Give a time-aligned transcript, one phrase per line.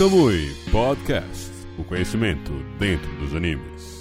[0.00, 1.50] Kamui Podcast.
[1.76, 3.99] O conhecimento dentro dos animes.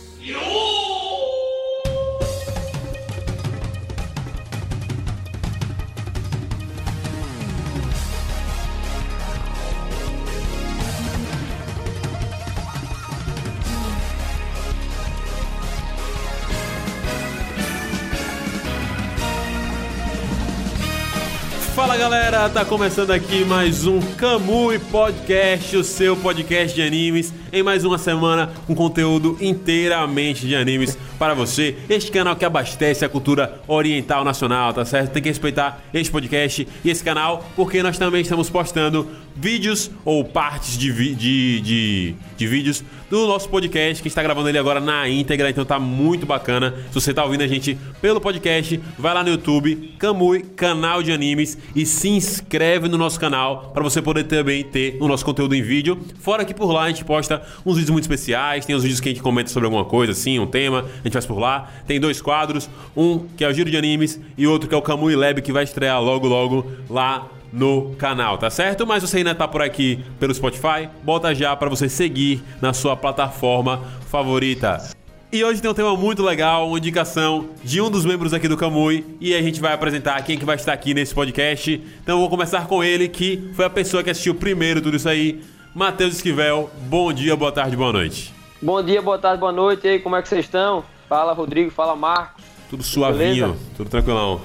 [22.00, 27.84] Galera, tá começando aqui mais um Kamui Podcast, o seu podcast de animes, em mais
[27.84, 31.76] uma semana com conteúdo inteiramente de animes para você.
[31.90, 35.12] Este canal que abastece a cultura oriental nacional, tá certo?
[35.12, 40.24] Tem que respeitar este podcast e esse canal, porque nós também estamos postando vídeos ou
[40.24, 45.08] partes de, de, de, de vídeos do nosso podcast, que está gravando ele agora na
[45.10, 46.76] íntegra, então tá muito bacana.
[46.90, 51.12] Se você tá ouvindo a gente pelo podcast, vai lá no YouTube, Kamui, canal de
[51.12, 55.56] animes, e se inscreve no nosso canal para você poder também ter o nosso conteúdo
[55.56, 55.98] em vídeo.
[56.20, 59.10] Fora que por lá a gente posta uns vídeos muito especiais, tem os vídeos que
[59.10, 61.70] a gente comenta sobre alguma coisa, assim, um tema, a gente faz por lá.
[61.88, 64.82] Tem dois quadros, um que é o Giro de Animes e outro que é o
[64.82, 68.86] Kamui Lab, que vai estrear logo logo lá no canal, tá certo?
[68.86, 72.96] Mas você ainda tá por aqui pelo Spotify, bota já para você seguir na sua
[72.96, 74.90] plataforma favorita.
[75.32, 78.58] E hoje tem um tema muito legal, uma indicação de um dos membros aqui do
[78.58, 81.80] Camui e a gente vai apresentar quem que vai estar aqui nesse podcast.
[82.02, 85.08] Então eu vou começar com ele, que foi a pessoa que assistiu primeiro tudo isso
[85.08, 85.42] aí,
[85.76, 86.72] Matheus Esquivel.
[86.82, 88.34] Bom dia, boa tarde, boa noite.
[88.60, 89.86] Bom dia, boa tarde, boa noite.
[89.86, 90.84] E aí, como é que vocês estão?
[91.08, 91.70] Fala, Rodrigo.
[91.70, 92.44] Fala, Marcos.
[92.70, 93.60] Tudo suavinho, Beleza?
[93.78, 94.42] tudo tranquilão.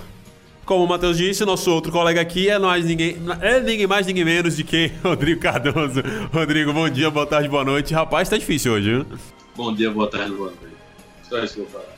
[0.64, 4.24] Como o Matheus disse, nosso outro colega aqui é nós ninguém, é ninguém mais, ninguém
[4.24, 6.02] menos de que Rodrigo Cardoso.
[6.32, 7.92] Rodrigo, bom dia, boa tarde, boa noite.
[7.92, 9.06] Rapaz, tá difícil hoje, viu?
[9.54, 10.74] Bom dia, boa tarde, boa noite.
[11.28, 11.94] Só isso que eu vou falar.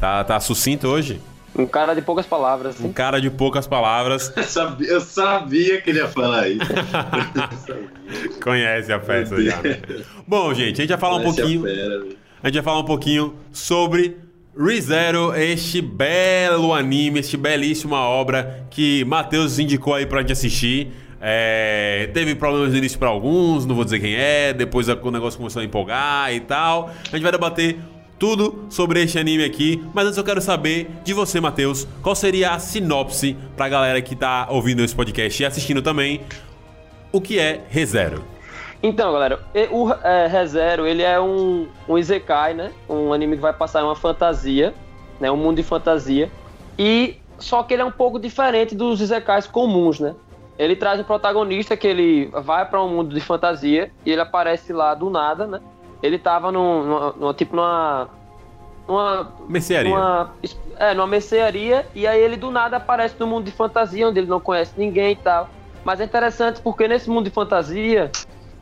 [0.00, 1.20] Tá, tá sucinto hoje?
[1.54, 2.92] Um cara de poucas palavras, Um assim.
[2.94, 4.32] cara de poucas palavras.
[4.34, 6.64] Eu sabia, eu sabia que ele ia falar isso.
[8.42, 9.82] Conhece a Meu já, né?
[10.26, 11.62] Bom, gente, a gente vai falar um Parece a pouquinho.
[11.62, 12.16] fera, velho.
[12.42, 14.16] A gente vai falar um pouquinho sobre
[14.56, 20.92] ReZero, este belo anime, este belíssima obra que Matheus indicou aí pra gente assistir.
[21.20, 25.38] É, teve problemas no início pra alguns, não vou dizer quem é, depois o negócio
[25.38, 26.90] começou a empolgar e tal.
[27.10, 27.78] A gente vai debater
[28.18, 32.50] tudo sobre este anime aqui, mas antes eu quero saber de você, Matheus, qual seria
[32.50, 36.20] a sinopse pra galera que tá ouvindo esse podcast e assistindo também,
[37.10, 38.22] o que é ReZero?
[38.82, 39.38] Então, galera,
[39.70, 42.72] o é, ReZero, ele é um, um Isekai, né?
[42.88, 44.74] Um anime que vai passar em uma fantasia,
[45.20, 45.30] né?
[45.30, 46.28] Um mundo de fantasia.
[46.76, 50.14] E só que ele é um pouco diferente dos Isekais comuns, né?
[50.58, 54.72] Ele traz um protagonista que ele vai pra um mundo de fantasia e ele aparece
[54.72, 55.60] lá do nada, né?
[56.02, 58.08] Ele tava num, numa, numa- tipo numa
[58.86, 59.90] numa Mercearia.
[59.94, 60.32] Numa,
[60.76, 64.26] é, numa mercearia, e aí ele do nada aparece no mundo de fantasia, onde ele
[64.26, 65.48] não conhece ninguém e tal.
[65.84, 68.10] Mas é interessante porque nesse mundo de fantasia,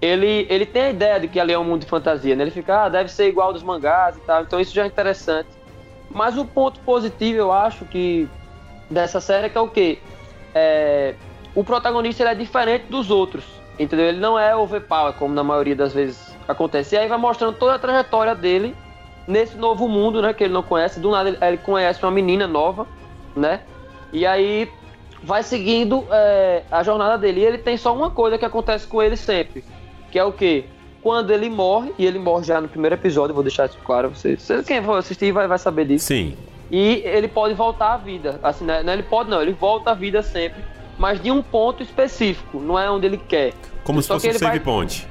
[0.00, 2.44] ele, ele tem a ideia de que ali é um mundo de fantasia, né?
[2.44, 5.48] Ele fica, ah, deve ser igual dos mangás e tal, então isso já é interessante.
[6.10, 8.28] Mas o ponto positivo, eu acho, que
[8.88, 9.98] dessa série é que é o quê?
[10.54, 11.14] É,
[11.54, 13.44] o protagonista ele é diferente dos outros,
[13.78, 14.06] entendeu?
[14.06, 16.94] Ele não é overpower, como na maioria das vezes acontece.
[16.94, 18.74] E aí vai mostrando toda a trajetória dele
[19.28, 20.98] nesse novo mundo, né, que ele não conhece.
[20.98, 22.86] Do nada ele, ele conhece uma menina nova,
[23.36, 23.60] né?
[24.12, 24.68] E aí
[25.22, 27.40] vai seguindo é, a jornada dele.
[27.40, 29.62] E ele tem só uma coisa que acontece com ele sempre,
[30.10, 30.64] que é o quê?
[31.02, 34.42] Quando ele morre, e ele morre já no primeiro episódio, vou deixar isso claro, vocês,
[34.42, 36.06] vocês quem for assistir vai, vai saber disso.
[36.06, 36.36] Sim.
[36.70, 38.38] E ele pode voltar à vida.
[38.42, 38.82] Assim, né?
[38.82, 40.62] Não, ele pode não, ele volta à vida sempre,
[40.98, 43.54] mas de um ponto específico, não é onde ele quer.
[43.82, 45.08] Como se Só fosse que um save vai- point.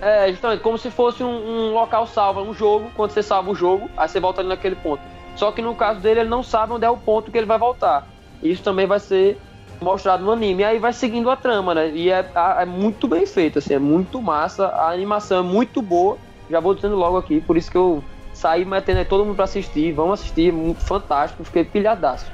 [0.00, 1.28] É, justamente, como se fosse um,
[1.70, 4.76] um local salvo, um jogo, quando você salva o jogo, aí você volta ali naquele
[4.76, 5.00] ponto.
[5.34, 7.58] Só que no caso dele, ele não sabe onde é o ponto que ele vai
[7.58, 8.06] voltar.
[8.42, 9.38] Isso também vai ser
[9.80, 10.62] mostrado no anime.
[10.62, 11.90] E aí vai seguindo a trama, né?
[11.94, 15.80] E é, a- é muito bem feito, assim, é muito massa, a animação é muito
[15.82, 16.16] boa.
[16.50, 19.44] Já vou dizendo logo aqui, por isso que eu saí metendo aí todo mundo pra
[19.44, 19.92] assistir.
[19.92, 22.26] Vamos assistir, muito fantástico, fiquei pilhadaço.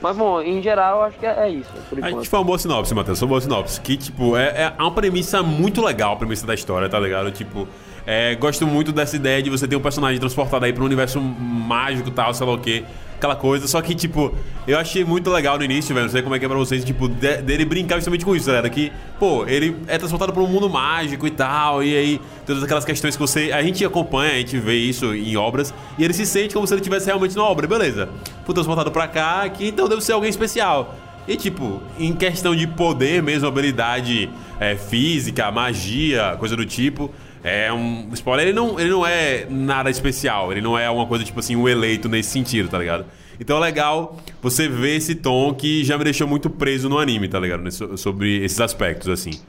[0.00, 2.16] Mas bom, em geral, eu acho que é, é isso, por A enquanto.
[2.18, 3.18] gente foi uma boa sinopse, Matheus.
[3.18, 3.80] Foi uma boa sinopse.
[3.80, 7.30] Que, tipo, é, é uma premissa muito legal, a premissa da história, tá ligado?
[7.32, 7.66] Tipo,
[8.06, 11.18] é, gosto muito dessa ideia de você ter um personagem transportado aí pra um universo
[11.18, 12.84] mágico e tal, sei lá o quê.
[13.16, 13.66] Aquela coisa.
[13.66, 14.34] Só que, tipo,
[14.68, 16.04] eu achei muito legal no início, velho.
[16.06, 18.46] Não sei como é que é pra vocês, tipo, de- dele brincar justamente com isso,
[18.46, 18.68] galera.
[18.68, 21.82] Que, pô, ele é transportado pra um mundo mágico e tal.
[21.82, 23.52] E aí, todas aquelas questões que você.
[23.52, 25.72] A gente acompanha, a gente vê isso em obras.
[25.98, 28.08] E ele se sente como se ele estivesse realmente na obra, beleza.
[28.44, 30.94] Fui transportado pra cá, aqui, então deve ser alguém especial.
[31.26, 34.30] E tipo, em questão de poder mesmo, habilidade
[34.60, 37.10] é, física, magia, coisa do tipo,
[37.48, 41.24] é um spoiler, ele não, ele não é nada especial, ele não é uma coisa
[41.24, 43.06] tipo assim, um eleito nesse sentido, tá ligado?
[43.38, 47.28] Então é legal você ver esse tom que já me deixou muito preso no anime,
[47.28, 47.62] tá ligado?
[47.62, 49.40] Nesse- sobre esses aspectos, assim.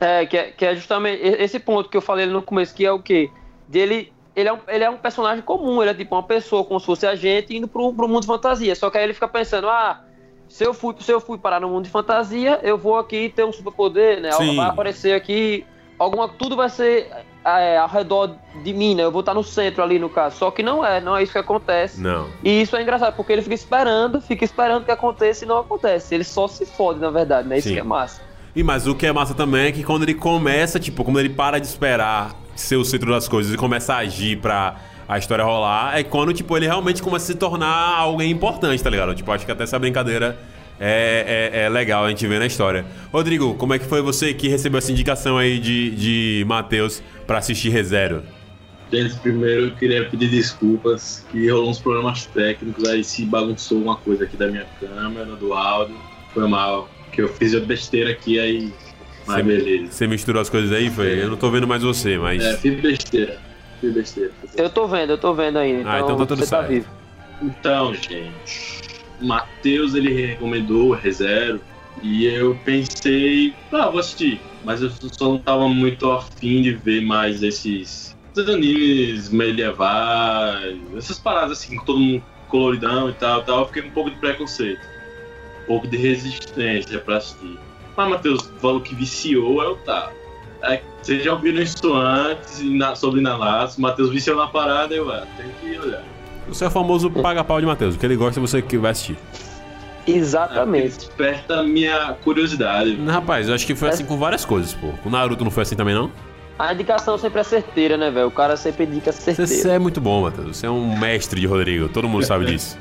[0.00, 2.90] É, que é, que é justamente esse ponto que eu falei no começo, que é
[2.92, 3.30] o quê?
[3.68, 4.10] Dele.
[4.34, 6.86] Ele é, um, ele é um personagem comum, ele é tipo uma pessoa como se
[6.86, 8.74] fosse a gente indo pro, pro mundo de fantasia.
[8.74, 10.02] Só que aí ele fica pensando, ah,
[10.48, 13.44] se eu fui, se eu fui parar no mundo de fantasia, eu vou aqui ter
[13.44, 14.32] um superpoder, né?
[14.32, 14.56] Sim.
[14.56, 15.66] Vai aparecer aqui.
[16.00, 17.12] Alguma, tudo vai ser
[17.44, 19.04] é, ao redor de mim, né?
[19.04, 20.38] Eu vou estar no centro ali, no caso.
[20.38, 22.00] Só que não é, não é isso que acontece.
[22.00, 22.26] Não.
[22.42, 26.14] E isso é engraçado, porque ele fica esperando, fica esperando que aconteça e não acontece.
[26.14, 27.58] Ele só se fode, na verdade, né?
[27.58, 27.74] Isso Sim.
[27.74, 28.22] que é massa.
[28.56, 31.28] E mas o que é massa também é que quando ele começa, tipo, quando ele
[31.28, 34.76] para de esperar ser o centro das coisas e começa a agir pra
[35.06, 38.88] a história rolar, é quando, tipo, ele realmente começa a se tornar alguém importante, tá
[38.88, 39.14] ligado?
[39.14, 40.38] Tipo, acho que até essa brincadeira
[40.80, 42.84] é, é, é legal a gente ver na história.
[43.12, 47.38] Rodrigo, como é que foi você que recebeu essa indicação aí de, de Matheus pra
[47.38, 48.22] assistir ReZero?
[48.92, 53.94] Gente, primeiro eu queria pedir desculpas, que rolou uns problemas técnicos, aí se bagunçou uma
[53.96, 55.94] coisa aqui da minha câmera, do áudio.
[56.34, 58.72] Foi mal, que eu fiz de besteira aqui, aí.
[59.26, 59.42] Mas Sim.
[59.44, 59.92] beleza.
[59.92, 61.22] Você misturou as coisas aí, foi?
[61.22, 62.42] Eu não tô vendo mais você, mas.
[62.42, 63.38] É, fiz besteira.
[63.80, 64.30] Fiz besteira.
[64.56, 65.80] Eu tô vendo, eu tô vendo ainda.
[65.82, 66.68] Então, Ah, então tá tudo você tá certo.
[66.70, 66.86] vivo.
[67.42, 68.79] Então, gente,
[69.20, 71.60] Matheus ele recomendou o ReZero
[72.02, 74.40] e eu pensei, ah, vou assistir.
[74.64, 81.18] Mas eu só não tava muito afim de ver mais esses, esses animes medievais, essas
[81.18, 83.60] paradas assim, com todo mundo coloridão e tal, tal.
[83.60, 84.80] Eu fiquei com um pouco de preconceito,
[85.62, 87.58] um pouco de resistência pra assistir.
[87.96, 90.12] Mas Matheus falou que viciou, eu tá.
[90.62, 95.26] É, vocês já ouviram isso antes na- sobre Nanatsu, Matheus viciou na parada, eu ah,
[95.36, 96.04] tem que olhar.
[96.48, 97.94] Você é o famoso paga-pau de Matheus.
[97.94, 99.16] O que ele gosta, você que vai assistir.
[100.06, 100.96] Exatamente.
[100.96, 102.96] Desperta a minha curiosidade.
[103.04, 104.88] Rapaz, eu acho que foi assim com várias coisas, pô.
[105.02, 106.10] Com Naruto não foi assim também, não?
[106.58, 108.26] A indicação sempre é certeira, né, velho?
[108.26, 109.46] O cara sempre indica certeira.
[109.46, 110.56] você é muito bom, Matheus.
[110.56, 111.88] Você é um mestre de Rodrigo.
[111.88, 112.78] Todo mundo sabe disso.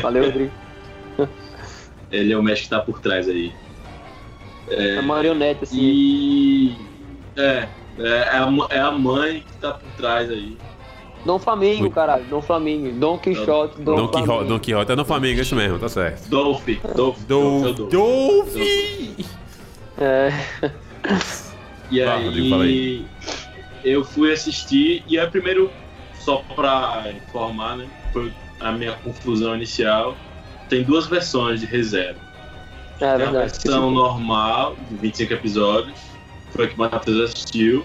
[0.00, 0.52] Valeu, Rodrigo.
[2.10, 3.52] Ele é o mestre que tá por trás aí.
[4.68, 5.78] É marionete, assim.
[5.80, 6.76] E.
[7.36, 7.66] É,
[7.98, 10.56] é, é a, é a mãe que tá por trás aí.
[11.24, 11.90] Dom Flamingo, Ui.
[11.90, 12.24] caralho.
[12.24, 12.90] Dom Flamingo.
[12.98, 14.48] Dom Quixote, Dom, Don, Quixote.
[14.48, 16.28] Don Quixote é no Flamengo, é isso mesmo, tá certo.
[16.28, 17.90] Dolph, Dolph, Do, Dolph, Dolph.
[17.90, 19.26] Dolphy!
[19.98, 20.32] É.
[21.90, 23.06] E aí,
[23.84, 25.70] eu fui assistir e é primeiro,
[26.18, 27.86] só pra informar, né?
[28.12, 30.16] Foi a minha confusão inicial.
[30.68, 32.16] Tem duas versões de ReZero.
[33.00, 33.36] É a verdade.
[33.36, 35.98] versão normal, de 25 episódios,
[36.50, 37.84] foi a que o Matheus assistiu.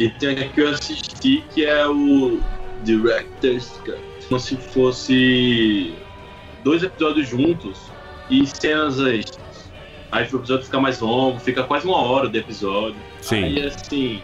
[0.00, 2.40] E tem a que eu assisti, que é o
[2.84, 4.00] Director's Cut.
[4.28, 5.94] Como se fosse
[6.64, 7.78] dois episódios juntos
[8.30, 9.70] e cenas extras.
[10.10, 12.96] Aí o episódio fica mais longo, fica quase uma hora de episódio.
[13.20, 13.44] Sim.
[13.44, 14.22] Aí assim,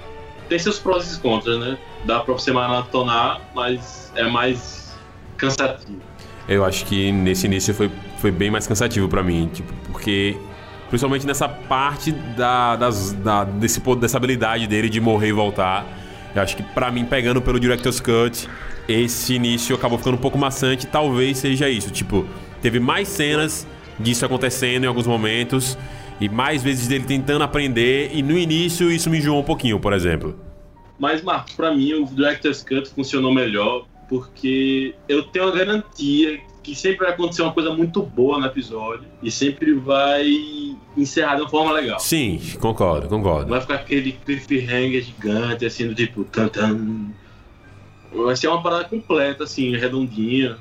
[0.49, 1.77] tem seus prós e contras, né?
[2.07, 4.97] Dá pra você maratonar, mas é mais
[5.37, 6.01] cansativo.
[6.49, 10.39] Eu acho que nesse início foi, foi bem mais cansativo pra mim, tipo, porque
[10.89, 15.87] principalmente nessa parte da, das, da, desse, dessa habilidade dele de morrer e voltar.
[16.35, 18.49] Eu acho que pra mim, pegando pelo Director's Cut,
[18.89, 20.87] esse início acabou ficando um pouco maçante.
[20.87, 21.91] Talvez seja isso.
[21.91, 22.27] Tipo,
[22.61, 23.67] teve mais cenas
[23.99, 25.79] disso acontecendo em alguns momentos
[26.21, 28.11] e mais vezes dele tentando aprender.
[28.13, 30.39] E no início isso me enjoou um pouquinho, por exemplo.
[30.99, 36.75] Mas, Marcos, pra mim o Director's Cut funcionou melhor porque eu tenho a garantia que
[36.75, 40.27] sempre vai acontecer uma coisa muito boa no episódio e sempre vai
[40.97, 42.01] encerrar de uma forma legal.
[42.01, 43.49] Sim, concordo, concordo.
[43.49, 47.13] vai ficar aquele cliffhanger gigante, assim, do tipo, tan, tan.
[48.13, 50.59] Vai ser uma parada completa, assim, redondinha.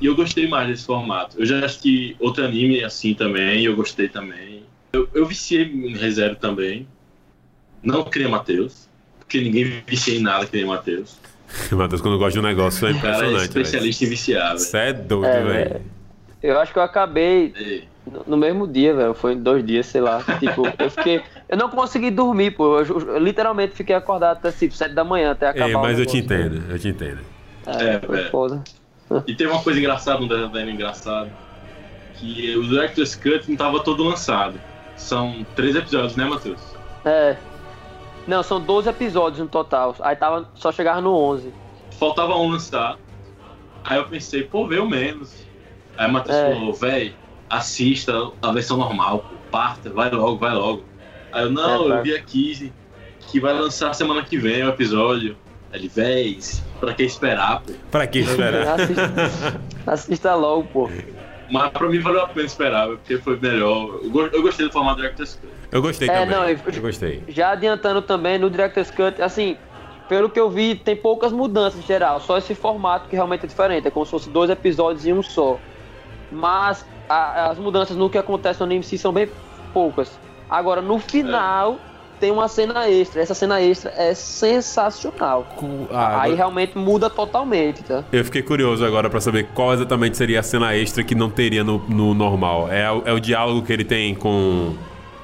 [0.00, 1.36] E eu gostei mais desse formato.
[1.36, 4.62] Eu já assisti outro anime assim também, e eu gostei também.
[4.92, 6.86] Eu, eu viciei em ReZero também.
[7.82, 8.88] Não nem Matheus,
[9.18, 11.16] porque ninguém vicia em nada que nem Matheus.
[11.72, 13.32] Matheus, quando gosta de um negócio é O cara é impressionante.
[13.38, 13.44] velho.
[13.62, 14.58] especialista em viciar, velho.
[14.58, 15.80] Você é doido, É, velho.
[16.42, 17.82] Eu acho que eu acabei É.
[18.10, 19.14] no- no mesmo dia, velho.
[19.14, 20.22] Foi em dois dias, sei lá.
[20.38, 21.22] Tipo, eu fiquei.
[21.48, 22.78] Eu não consegui dormir, pô.
[22.80, 25.70] Eu, eu literalmente fiquei acordado até tipo, sete da manhã, até acabar.
[25.70, 27.20] É, o mas eu te entendo, eu te entendo.
[27.66, 28.30] É, É, foi velho.
[28.30, 28.62] foda.
[29.26, 31.30] E tem uma coisa engraçada, um desenho engraçado,
[32.14, 34.54] que o Director's Cut não tava todo lançado.
[34.96, 36.60] São três episódios, né, Matheus?
[37.04, 37.36] É.
[38.26, 39.94] Não, são 12 episódios no total.
[40.00, 41.52] Aí tava, só chegava no 11.
[41.98, 42.98] faltava um lançar.
[43.84, 45.46] Aí eu pensei, pô, veio menos.
[45.96, 46.52] Aí o Matheus É.
[46.54, 47.14] falou, véi,
[47.48, 50.84] assista a versão normal, pô, parta, vai logo, vai logo.
[51.32, 52.02] Aí eu, não, É, eu claro.
[52.02, 52.72] vi aqui
[53.28, 55.36] que vai lançar semana que vem o episódio.
[55.72, 56.38] Aí Ele, véi,
[56.80, 57.72] pra que esperar, pô?
[57.90, 58.80] Pra que esperar?
[58.80, 60.90] Assista, assista logo, pô.
[61.50, 64.00] Mas pra mim valeu a pena esperar, porque foi melhor.
[64.02, 65.52] Eu, go- eu gostei do formato Director's Cut.
[65.70, 66.34] Eu gostei É, também.
[66.34, 67.22] não, eu- eu gostei.
[67.28, 69.56] Já adiantando também no Director's Cut, assim,
[70.08, 72.20] pelo que eu vi, tem poucas mudanças em geral.
[72.20, 73.86] Só esse formato que realmente é diferente.
[73.86, 75.58] É como se fosse dois episódios em um só.
[76.30, 79.28] Mas a- as mudanças no que acontece no anime são bem
[79.72, 80.18] poucas.
[80.50, 81.78] Agora, no final,
[82.20, 83.20] tem uma cena extra.
[83.22, 85.46] Essa cena extra é sensacional.
[85.90, 88.04] Ah, Aí agora- realmente muda totalmente, tá?
[88.12, 91.62] Eu fiquei curioso agora pra saber qual exatamente seria a cena extra que não teria
[91.64, 92.70] no, no normal.
[92.70, 94.74] É, o- é o diálogo que ele tem com.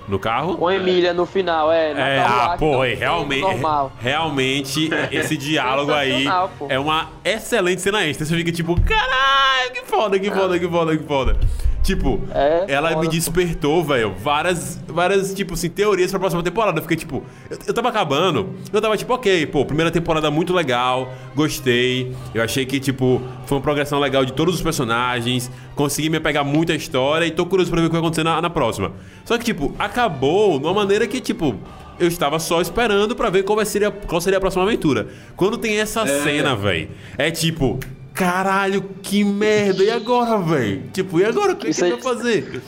[0.09, 0.57] no carro?
[0.57, 1.93] Com a Emília no final, é.
[1.93, 3.93] É, carruagem, ah, pô, é, realmente, Normal.
[4.01, 6.27] realmente esse diálogo aí
[6.59, 6.67] pô.
[6.69, 8.27] é uma excelente cena extra.
[8.27, 11.37] Você fica tipo, caralho, que foda, que foda, que foda, que foda.
[11.83, 16.79] Tipo, É, ela foda, me despertou, velho, várias, várias, tipo assim, teorias pra próxima temporada.
[16.79, 20.53] Eu fiquei tipo, eu, eu tava acabando, eu tava tipo, ok, pô, primeira temporada muito
[20.55, 22.15] legal, gostei.
[22.33, 26.45] Eu achei que, tipo, foi uma progressão legal de todos os personagens, consegui me pegar
[26.45, 28.93] muito a história e tô curioso pra ver o que vai acontecer na, na próxima.
[29.25, 31.57] Só que, tipo, acabou de uma maneira que, tipo,
[31.99, 35.09] eu estava só esperando pra ver qual, vai ser a, qual seria a próxima aventura.
[35.37, 37.79] Quando tem essa cena, velho, é tipo,
[38.15, 40.89] caralho, que merda, e agora, velho?
[40.93, 41.53] Tipo, e agora?
[41.53, 42.63] O que, ele aí- vai fazer?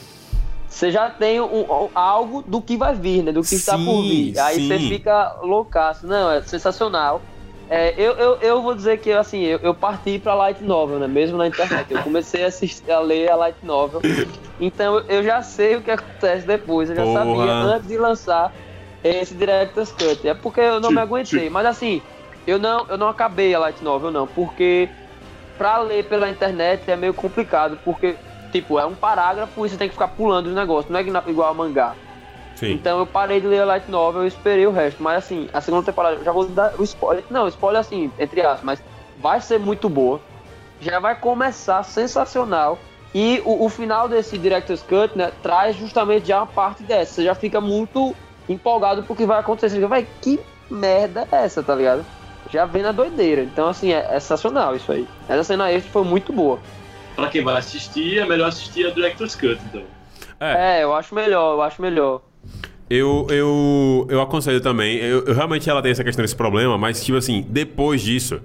[0.69, 3.31] Você já tem um- algo do que vai vir, né?
[3.31, 4.39] Do que está por Sim, vir.
[4.41, 4.89] Aí você sim.
[4.89, 6.05] fica loucaço.
[6.07, 7.23] Não, é sensacional.
[7.71, 11.07] É, eu, eu, eu vou dizer que assim, eu, eu parti pra Light Novel, né?
[11.07, 11.87] Mesmo na internet.
[11.95, 14.01] Eu comecei a, assistir, a ler a Light Novel.
[14.61, 16.91] Então eu já sei o que acontece depois.
[16.91, 17.19] Eu já Porra.
[17.21, 18.53] sabia antes de lançar
[19.05, 20.27] esse Director's Cut.
[20.29, 21.49] É porque eu não me aguentei.
[21.49, 22.03] Mas assim,
[22.47, 24.27] eu não, eu não acabei a Light Novel, não.
[24.27, 24.89] Porque
[25.57, 27.79] pra ler pela internet é meio complicado.
[27.85, 28.17] Porque,
[28.53, 30.91] tipo, é um parágrafo e você tem que ficar pulando os negócios.
[30.91, 31.95] Não é igual a mangá.
[32.55, 32.73] Sim.
[32.73, 35.03] Então eu parei de ler a Light Novel e esperei o resto.
[35.03, 37.25] Mas assim, a segunda temporada, já vou dar o spoiler.
[37.31, 38.83] Não, spoiler assim, entre aspas, mas
[39.19, 40.21] vai ser muito boa.
[40.81, 42.79] Já vai começar sensacional.
[43.15, 47.15] E o, o final desse Director's Cut, né, traz justamente já uma parte dessa.
[47.15, 48.15] Você já fica muito
[48.49, 49.71] empolgado porque vai acontecer.
[49.71, 52.05] Você fica, vai, que merda é essa, tá ligado?
[52.55, 53.43] Já vem na doideira.
[53.43, 55.09] Então, assim, é, é sensacional isso aí.
[55.29, 56.61] Essa cena extra foi muito boa.
[57.17, 59.83] Pra quem vai assistir, é melhor assistir a Director's Cut, então.
[60.39, 60.79] É.
[60.79, 62.23] É, eu acho melhor, eu acho melhor.
[62.89, 64.99] Eu, eu, eu aconselho também.
[64.99, 68.41] Eu, eu realmente ela tem essa questão, esse problema, mas, tipo assim, depois disso,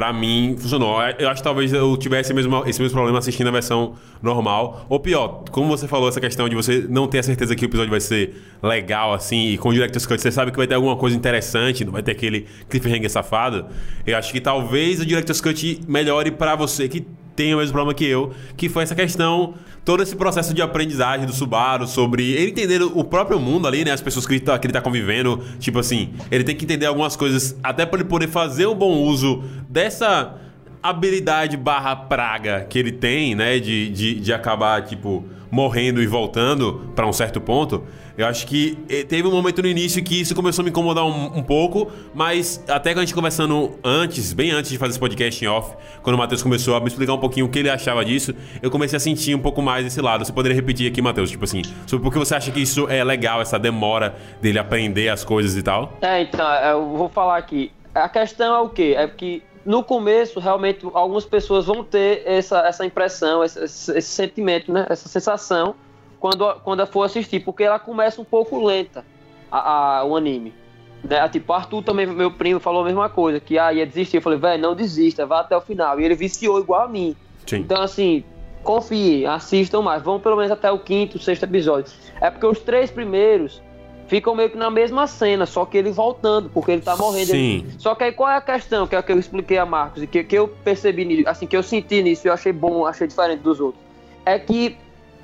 [0.00, 0.98] pra mim, funcionou.
[1.18, 4.86] Eu acho que talvez eu tivesse mesmo, esse mesmo problema assistindo a versão normal.
[4.88, 7.68] Ou pior, como você falou, essa questão de você não ter a certeza que o
[7.68, 10.72] episódio vai ser legal, assim, e com o Director's Cut você sabe que vai ter
[10.72, 13.66] alguma coisa interessante, não vai ter aquele cliffhanger safado.
[14.06, 17.06] Eu acho que talvez o Director's Cut melhore pra você que
[17.40, 21.24] tem o mesmo problema que eu, que foi essa questão, todo esse processo de aprendizagem
[21.24, 23.92] do Subaru sobre ele entender o próprio mundo ali, né?
[23.92, 25.42] As pessoas que ele tá, que ele tá convivendo.
[25.58, 28.92] Tipo assim, ele tem que entender algumas coisas até pra ele poder fazer um bom
[28.92, 30.34] uso dessa
[30.82, 33.58] habilidade barra praga que ele tem, né?
[33.58, 37.84] De, de, de acabar, tipo, morrendo e voltando pra um certo ponto.
[38.16, 41.04] Eu acho que eh, teve um momento no início que isso começou a me incomodar
[41.04, 45.00] um, um pouco, mas até que a gente conversando antes, bem antes de fazer esse
[45.00, 47.70] podcast em off, quando o Matheus começou a me explicar um pouquinho o que ele
[47.70, 50.24] achava disso, eu comecei a sentir um pouco mais esse lado.
[50.24, 53.02] Você poderia repetir aqui, Matheus, tipo assim, sobre por que você acha que isso é
[53.02, 55.96] legal, essa demora dele aprender as coisas e tal?
[56.02, 57.72] É, então, eu vou falar aqui.
[57.94, 58.94] A questão é o quê?
[58.96, 64.72] É que no começo, realmente, algumas pessoas vão ter essa, essa impressão, esse, esse- sentimento,
[64.72, 64.86] né?
[64.88, 65.74] Essa sensação
[66.18, 69.04] quando, quando for assistir, porque ela começa um pouco lenta,
[69.50, 70.54] a, a- o anime.
[71.02, 71.26] Né?
[71.28, 74.16] Tipo, Arthur também, meu primo, falou a mesma coisa, que ah, ia desistir.
[74.18, 75.98] Eu falei, velho, não desista, vá até o final.
[76.00, 77.16] E ele viciou igual a mim.
[77.46, 77.56] Sim.
[77.60, 78.22] Então, assim,
[78.62, 80.02] confiem, assistam mais.
[80.02, 81.92] Vão pelo menos até o quinto, sexto episódio.
[82.20, 83.62] É porque os três primeiros
[84.10, 87.30] ficam meio que na mesma cena, só que ele voltando, porque ele tá morrendo.
[87.30, 87.64] Sim.
[87.78, 90.02] Só que aí qual é a questão, que é o que eu expliquei a Marcos,
[90.02, 92.84] e que, que eu percebi nisso, assim, que eu senti nisso e eu achei bom,
[92.84, 93.80] achei diferente dos outros.
[94.26, 94.76] É que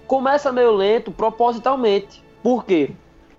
[0.07, 2.23] começa meio lento propositalmente.
[2.45, 2.93] Por quê?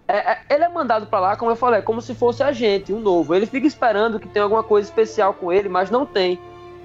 [0.05, 2.91] É- é- ele é mandado pra lá, como eu falei, como se fosse a gente,
[2.91, 3.33] um novo.
[3.33, 6.37] Ele fica esperando que tenha alguma coisa especial com ele, mas não tem.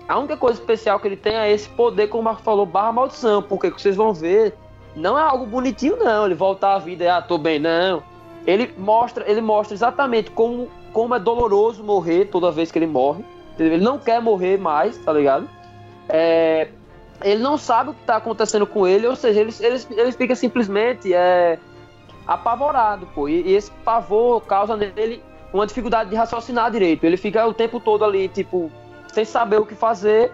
[0.08, 2.92] A única coisa especial que ele tem é esse poder, como o Marco falou, barra
[2.92, 3.42] maldição.
[3.42, 4.54] Porque que vocês vão ver,
[4.94, 6.26] não é algo bonitinho, não.
[6.26, 8.11] Ele voltar à vida e, ah, tô bem, não.
[8.46, 13.24] Ele mostra, ele mostra exatamente como, como é doloroso morrer toda vez que ele morre.
[13.58, 15.48] Ele não quer morrer mais, tá ligado?
[16.08, 16.68] É,
[17.22, 20.34] ele não sabe o que tá acontecendo com ele, ou seja, ele, ele, ele fica
[20.34, 21.58] simplesmente é,
[22.26, 23.28] apavorado, pô.
[23.28, 25.22] E, e esse pavor causa nele
[25.52, 27.04] uma dificuldade de raciocinar direito.
[27.04, 28.70] Ele fica o tempo todo ali, tipo,
[29.12, 30.32] sem saber o que fazer.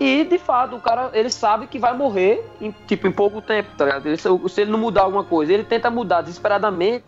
[0.00, 3.70] E, de fato, o cara, ele sabe que vai morrer, em, tipo, em pouco tempo,
[3.76, 4.06] tá ligado?
[4.06, 7.04] Ele- se ele não mudar alguma coisa, ele tenta mudar desesperadamente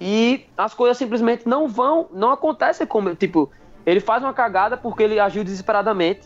[0.00, 3.50] e as coisas simplesmente não vão, não acontecem como, tipo,
[3.86, 6.20] ele faz uma cagada porque ele agiu desesperadamente,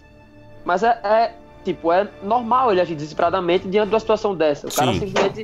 [0.64, 4.66] mas é, é, tipo, é normal ele agir desesperadamente diante de uma situação dessa.
[4.66, 5.00] O cara Sim.
[5.00, 5.42] simplesmente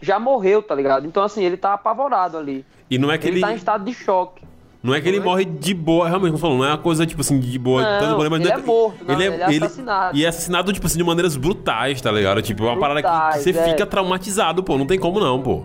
[0.00, 1.06] já morreu, tá ligado?
[1.06, 2.64] Então, assim, ele tá apavorado ali.
[2.90, 3.40] E não é que Ele, ele.
[3.42, 4.42] tá em estado de choque.
[4.82, 7.20] Não é que ele morre de boa, realmente, como falou, não é uma coisa, tipo
[7.20, 10.16] assim, de boa, Não, tanto morrer, mas ele não é morto, não, ele é assassinado.
[10.18, 12.42] E é assassinado, tipo assim, de maneiras brutais, tá ligado?
[12.42, 13.62] Tipo, é uma parada que- Brutais, você é.
[13.70, 14.76] fica traumatizado, pô.
[14.76, 15.64] Não tem como não, pô.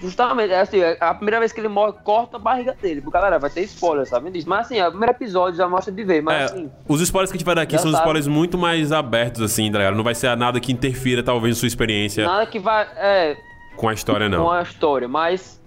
[0.00, 3.00] Justamente, é assim, a primeira vez que ele morre, corta a barriga dele.
[3.00, 4.48] Porque, galera, vai ter spoiler, sabe disso?
[4.48, 6.22] Mas assim, é o primeiro episódio já mostra de ver.
[6.22, 8.02] Mas É, assim, os spoilers que a gente vai dar aqui são sabe.
[8.02, 9.96] spoilers muito mais abertos, assim, tá ligado?
[9.96, 12.86] Não vai ser nada que interfira, talvez, na sua experiência nada que vai.
[12.96, 13.36] É,
[13.76, 14.44] com a história, não.
[14.44, 15.58] com a história, mas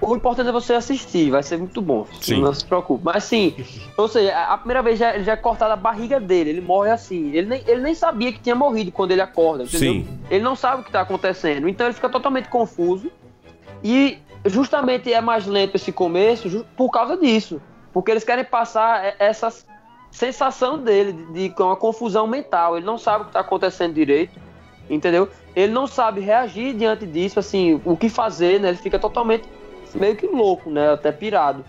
[0.00, 2.06] o importante é você assistir, vai ser muito bom.
[2.20, 2.40] Sim.
[2.40, 3.04] Não se preocupe.
[3.04, 3.54] Mas sim,
[3.96, 7.30] ou seja, a primeira vez já, já é cortado a barriga dele, ele morre assim.
[7.32, 9.92] Ele nem, ele nem sabia que tinha morrido quando ele acorda, entendeu?
[9.92, 10.08] Sim.
[10.30, 13.10] Ele não sabe o que tá acontecendo, então ele fica totalmente confuso.
[13.84, 17.60] E justamente é mais lento esse começo por causa disso.
[17.92, 19.52] Porque eles querem passar essa
[20.10, 22.76] sensação dele de, de uma confusão mental.
[22.76, 24.40] Ele não sabe o que está acontecendo direito,
[24.88, 25.28] entendeu?
[25.54, 28.70] Ele não sabe reagir diante disso, assim, o que fazer, né?
[28.70, 29.46] Ele fica totalmente
[29.94, 30.92] meio que louco, né?
[30.92, 31.64] Até pirado.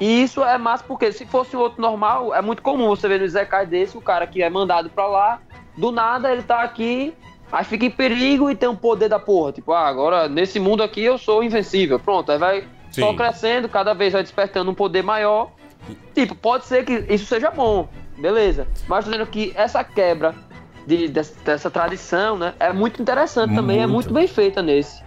[0.00, 3.20] E isso é massa porque se fosse um outro normal, é muito comum você ver
[3.20, 5.40] no Zekai desse, o cara que é mandado pra lá,
[5.76, 7.14] do nada ele tá aqui,
[7.52, 9.52] aí fica em perigo e tem um poder da porra.
[9.52, 11.98] Tipo, ah, agora nesse mundo aqui eu sou invencível.
[11.98, 13.16] Pronto, aí vai só Sim.
[13.16, 15.50] crescendo, cada vez vai despertando um poder maior.
[16.14, 17.88] Tipo, pode ser que isso seja bom,
[18.18, 18.66] beleza.
[18.88, 20.34] Mas tô dizendo que essa quebra
[20.86, 23.94] de, dessa, dessa tradição, né, é muito interessante também, é Muito.
[23.94, 25.02] muito bem feita nesse.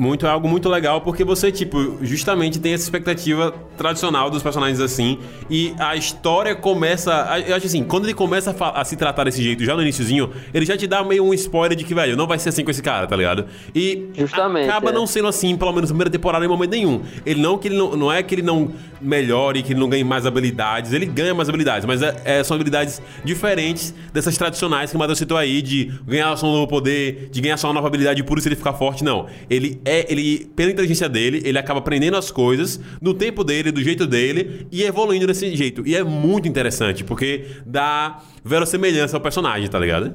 [0.00, 4.80] Muito, é algo muito legal, porque você, tipo, justamente tem essa expectativa tradicional dos personagens
[4.80, 5.18] assim,
[5.50, 7.12] e a história começa.
[7.30, 9.82] a- Eu acho assim, quando ele começa a, a se tratar desse jeito, já no
[9.82, 12.64] iniciozinho, ele já te dá meio um spoiler de que, velho, não vai ser assim
[12.64, 13.44] com esse cara, tá ligado?
[13.74, 14.92] E Justamente, acaba é.
[14.94, 17.02] não sendo assim, pelo menos na primeira temporada, em momento nenhum.
[17.26, 20.02] Ele não que ele não, não é que ele não melhore, que ele não ganhe
[20.04, 24.96] mais habilidades, ele ganha mais habilidades, mas é- é- são habilidades diferentes dessas tradicionais que
[24.96, 27.86] o Matheus citou aí, de ganhar só um novo poder, de ganhar só uma nova
[27.88, 29.04] habilidade por isso ele ficar forte.
[29.04, 29.26] Não.
[29.48, 33.82] Ele é, ele, pela inteligência dele, ele acaba aprendendo as coisas no tempo dele, do
[33.82, 35.84] jeito dele e evoluindo desse jeito.
[35.84, 40.14] E é muito interessante, porque dá verossemelhança ao personagem, tá ligado?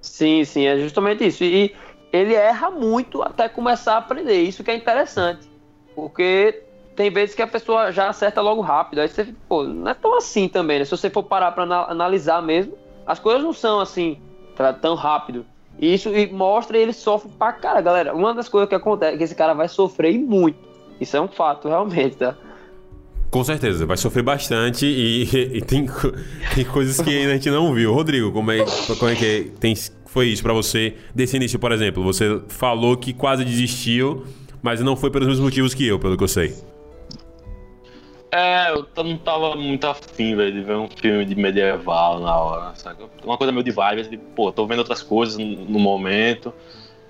[0.00, 1.44] Sim, sim, é justamente isso.
[1.44, 1.74] E
[2.10, 4.40] ele erra muito até começar a aprender.
[4.42, 5.46] Isso que é interessante.
[5.94, 6.62] Porque
[6.96, 9.00] tem vezes que a pessoa já acerta logo rápido.
[9.00, 10.84] Aí você, fica, pô, não é tão assim também, né?
[10.86, 12.72] Se você for parar pra ana- analisar mesmo,
[13.06, 14.18] as coisas não são assim,
[14.80, 15.44] tão rápido.
[15.78, 18.14] Isso e mostra ele sofre pra cara, galera.
[18.14, 20.58] Uma das coisas que acontece é que esse cara vai sofrer muito.
[21.00, 22.36] Isso é um fato, realmente, tá?
[23.30, 25.22] Com certeza, vai sofrer bastante e,
[25.56, 25.86] e tem,
[26.54, 27.94] tem coisas que a gente não viu.
[27.94, 28.64] Rodrigo, como é,
[28.98, 32.02] como é que tem, foi isso pra você desse início, por exemplo?
[32.02, 34.24] Você falou que quase desistiu,
[34.60, 36.54] mas não foi pelos mesmos motivos que eu, pelo que eu sei.
[38.32, 42.74] É, eu não tava muito afim, velho, de ver um filme de medieval na hora,
[42.76, 43.04] saca?
[43.24, 46.54] Uma coisa meio de vibe, assim, de, pô, tô vendo outras coisas no, momento.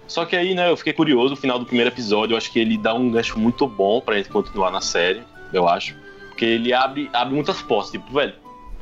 [0.06, 2.58] Só que aí, né, eu fiquei curioso, no final do primeiro episódio, eu acho que
[2.58, 5.94] ele dá um gancho muito bom pra gente continuar na série, eu acho.
[6.28, 8.32] Porque ele abre, abre muitas portas, tipo, velho,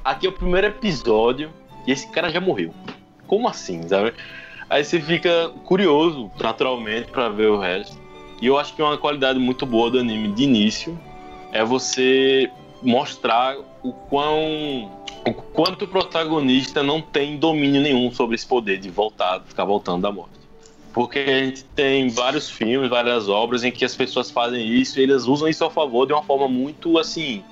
[0.04, 1.52] aqui é o primeiro episódio
[1.86, 2.72] e esse cara já morreu.
[3.26, 4.14] Como assim, sabe?
[4.70, 7.98] Aí você fica curioso, naturalmente, pra ver o resto.
[8.40, 10.96] E eu acho que uma qualidade muito boa do anime de início
[11.52, 12.50] é você
[12.82, 14.90] mostrar o quão
[15.26, 20.02] o quanto o protagonista não tem domínio nenhum sobre esse poder de voltar, ficar voltando
[20.02, 20.38] da morte.
[20.92, 25.02] Porque a gente tem vários filmes, várias obras em que as pessoas fazem isso e
[25.02, 27.42] eles usam isso a favor de uma forma muito assim,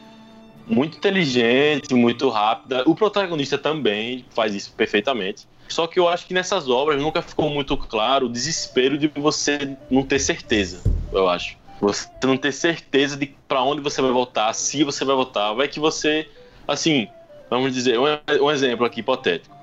[0.66, 2.82] muito inteligente, muito rápida.
[2.86, 5.46] O protagonista também faz isso perfeitamente.
[5.68, 9.76] Só que eu acho que nessas obras nunca ficou muito claro o desespero de você
[9.90, 10.80] não ter certeza,
[11.12, 11.58] eu acho.
[11.80, 15.52] Você não ter certeza de pra onde você vai voltar, se você vai voltar.
[15.52, 16.28] Vai que você,
[16.66, 17.08] assim,
[17.50, 18.06] vamos dizer, um,
[18.42, 19.54] um exemplo aqui hipotético.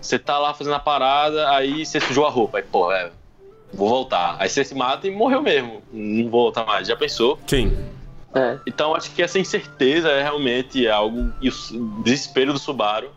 [0.00, 3.10] Você tá lá fazendo a parada, aí você sujou a roupa, aí, pô, é,
[3.72, 4.36] vou voltar.
[4.38, 5.82] Aí você se mata e morreu mesmo.
[5.92, 6.86] Não vou voltar mais.
[6.86, 7.38] Já pensou?
[7.46, 7.76] Sim.
[8.34, 8.58] É.
[8.66, 11.32] Então acho que essa incerteza é realmente algo.
[11.40, 13.10] E o desespero do Subaru.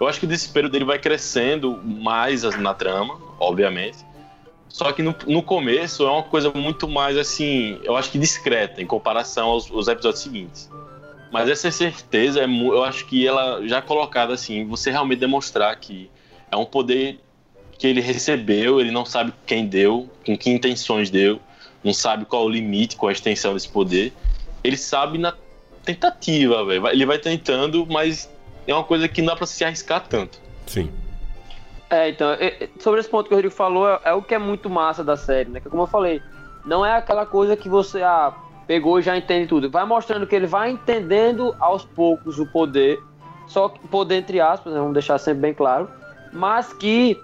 [0.00, 3.98] Eu acho que o desespero dele vai crescendo mais na trama, obviamente.
[4.68, 8.82] Só que no, no começo é uma coisa muito mais assim, eu acho que discreta
[8.82, 10.70] em comparação aos, aos episódios seguintes.
[11.32, 16.10] Mas essa certeza, é, eu acho que ela já colocada assim, você realmente demonstrar que
[16.50, 17.20] é um poder
[17.78, 21.40] que ele recebeu, ele não sabe quem deu, com que intenções deu,
[21.82, 24.12] não sabe qual o limite, qual a extensão desse poder.
[24.64, 25.32] Ele sabe na
[25.84, 26.88] tentativa, velho.
[26.88, 28.28] Ele vai tentando, mas
[28.66, 30.40] é uma coisa que não dá pra se arriscar tanto.
[30.66, 30.90] Sim.
[31.90, 34.34] É, então, é- é- sobre esse ponto que o Rodrigo falou, é, é o que
[34.34, 35.60] é muito massa da série, né?
[35.60, 36.22] Que como eu falei,
[36.64, 38.32] não é aquela coisa que você ah,
[38.66, 39.70] pegou e já entende tudo.
[39.70, 43.02] Vai mostrando que ele vai entendendo aos poucos o poder,
[43.46, 44.78] só que poder entre aspas, né?
[44.78, 45.88] vamos deixar sempre bem claro,
[46.32, 47.18] mas que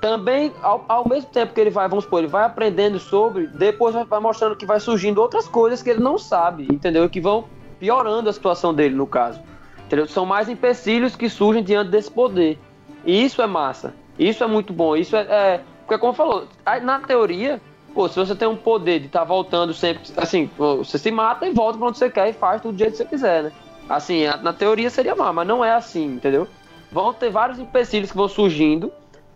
[0.00, 3.94] também, ao, ao mesmo tempo que ele vai, vamos supor, ele vai aprendendo sobre, depois
[3.94, 7.08] vai, mostrando que vai surgindo outras coisas que ele não sabe, entendeu?
[7.10, 7.44] Que vão
[7.78, 9.40] piorando a situação dele, no caso.
[9.86, 10.06] Entendeu?
[10.06, 12.58] São mais empecilhos que surgem diante desse poder.
[13.04, 13.94] E isso é massa.
[14.18, 14.96] Isso é muito bom.
[14.96, 15.20] Isso é.
[15.22, 16.46] é porque, como falou,
[16.82, 17.60] na teoria,
[17.94, 21.46] Pô, se você tem um poder de estar tá voltando sempre, assim, você se mata
[21.46, 23.52] e volta pra onde você quer e faz tudo do jeito que você quiser, né?
[23.88, 26.46] Assim, na teoria seria mal, mas não é assim, entendeu?
[26.92, 28.92] Vão ter vários empecilhos que vão surgindo,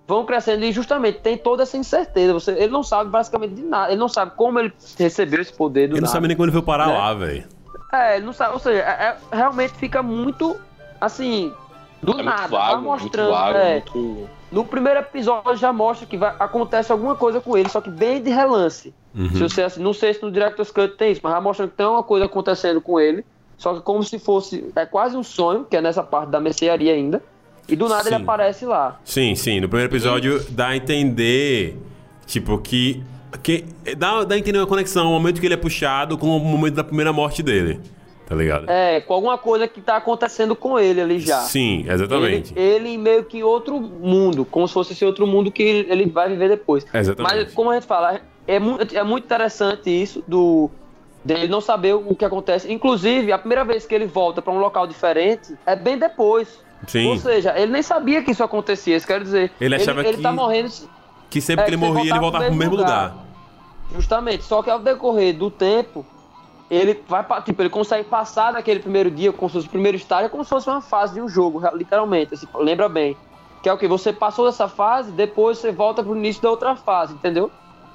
[0.07, 2.35] vão crescendo e justamente tem toda essa incerteza.
[2.35, 5.89] Você, ele não sabe basicamente de nada, ele não sabe como ele recebeu esse poder
[5.89, 6.99] do Ele nada, não sabe nem como ele foi parar né?
[6.99, 7.45] lá, velho.
[7.93, 10.57] É, ele não sabe, ou seja, é, é- realmente fica muito
[11.01, 11.53] assim,
[12.03, 13.75] do É nada, vago, vai mostrando, muito vago, é.
[13.75, 14.29] muito...
[14.51, 18.21] No primeiro episódio já mostra que vai, acontece alguma coisa com ele, só que bem
[18.21, 18.93] de relance.
[19.15, 19.31] Uhum.
[19.31, 21.75] Se você, assim, não sei se no Director's Cut tem isso, mas já mostra que
[21.75, 23.25] tem uma coisa acontecendo com ele,
[23.57, 26.93] só que como se fosse, é quase um sonho, que é nessa parte da mercearia
[26.93, 27.23] ainda,
[27.69, 28.15] e do nada Sim.
[28.15, 29.01] ele aparece lá.
[29.05, 29.61] Sim, sim.
[29.61, 31.81] No primeiro episódio dá a entender,
[32.27, 33.03] tipo, que.
[33.43, 33.65] que
[33.97, 36.75] dá, dá a entender uma conexão, o momento que ele é puxado com o momento
[36.75, 37.81] da primeira morte dele.
[38.27, 38.71] Tá ligado?
[38.71, 41.41] É, com alguma coisa que tá acontecendo com ele ali já.
[41.41, 42.53] Sim, exatamente.
[42.57, 46.07] Ele, ele meio que em outro mundo, como se fosse esse outro mundo que ele
[46.07, 46.87] vai viver depois.
[46.95, 47.35] Exatamente.
[47.47, 50.71] Mas como a gente fala, é muito, é muito interessante isso do
[51.25, 52.73] dele não saber o que acontece.
[52.73, 56.59] Inclusive, a primeira vez que ele volta pra um local diferente é bem depois.
[56.89, 57.07] Sim.
[57.09, 59.53] Ou seja, ele nem sabia que isso acontecia, isso quero dizer.
[59.61, 60.69] Ele achava ele, que- tá morrendo
[61.31, 63.15] Que sempre É, que ele morria, ele voltava pro mesmo mesmo lugar.
[63.95, 66.05] Justamente, só que ao decorrer do tempo,
[66.77, 70.27] ele vai tipo, ele consegue passar naquele primeiro dia, como se fosse o primeiro estágio,
[70.27, 73.17] é como se fosse uma fase de um jogo, literalmente, assim, lembra bem.
[73.63, 73.87] Que é o que?
[73.87, 77.51] Você passou dessa fase, depois você volta pro início da outra fase, entendeu?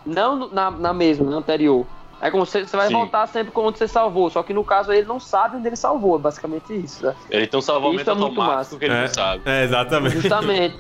[0.06, 1.86] Não na, na mesma, na anterior.
[2.22, 2.94] É como você, você vai Sim.
[2.94, 5.76] voltar sempre com onde você salvou, só que no caso ele não sabe onde ele
[5.76, 7.16] salvou, é basicamente isso, né?
[7.30, 8.78] Ele tem um salvamento Isso é muito automático massa.
[8.80, 9.42] que ele é, não sabe.
[9.46, 10.20] é, exatamente.
[10.20, 10.80] Justamente.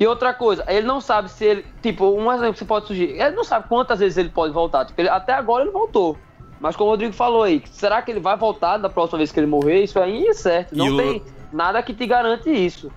[0.00, 1.66] E outra coisa, ele não sabe se ele.
[1.82, 3.10] Tipo, um exemplo que você pode surgir.
[3.10, 4.86] Ele não sabe quantas vezes ele pode voltar.
[4.86, 6.16] Tipo, ele- até agora ele voltou.
[6.62, 9.40] Mas como o Rodrigo falou aí, será que ele vai voltar da próxima vez que
[9.40, 9.82] ele morrer?
[9.82, 10.76] Isso aí é certo.
[10.76, 11.22] Não E o- tem
[11.52, 12.90] nada que te garante isso.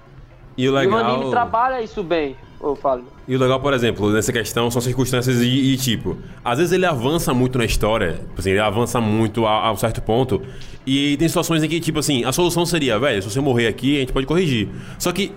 [0.56, 1.00] E o E o legal.
[1.16, 2.36] anime trabalha isso bem.
[2.60, 3.06] Ô, Fábio.
[3.28, 6.86] E o legal, por exemplo, nessa questão são circunstâncias e, e, tipo, às vezes ele
[6.86, 10.42] avança muito na história, tipo assim, ele avança muito a, a um certo ponto,
[10.86, 13.98] e tem situações em que, tipo assim, a solução seria, velho, se você morrer aqui,
[13.98, 14.70] a gente pode corrigir.
[14.98, 15.34] Só que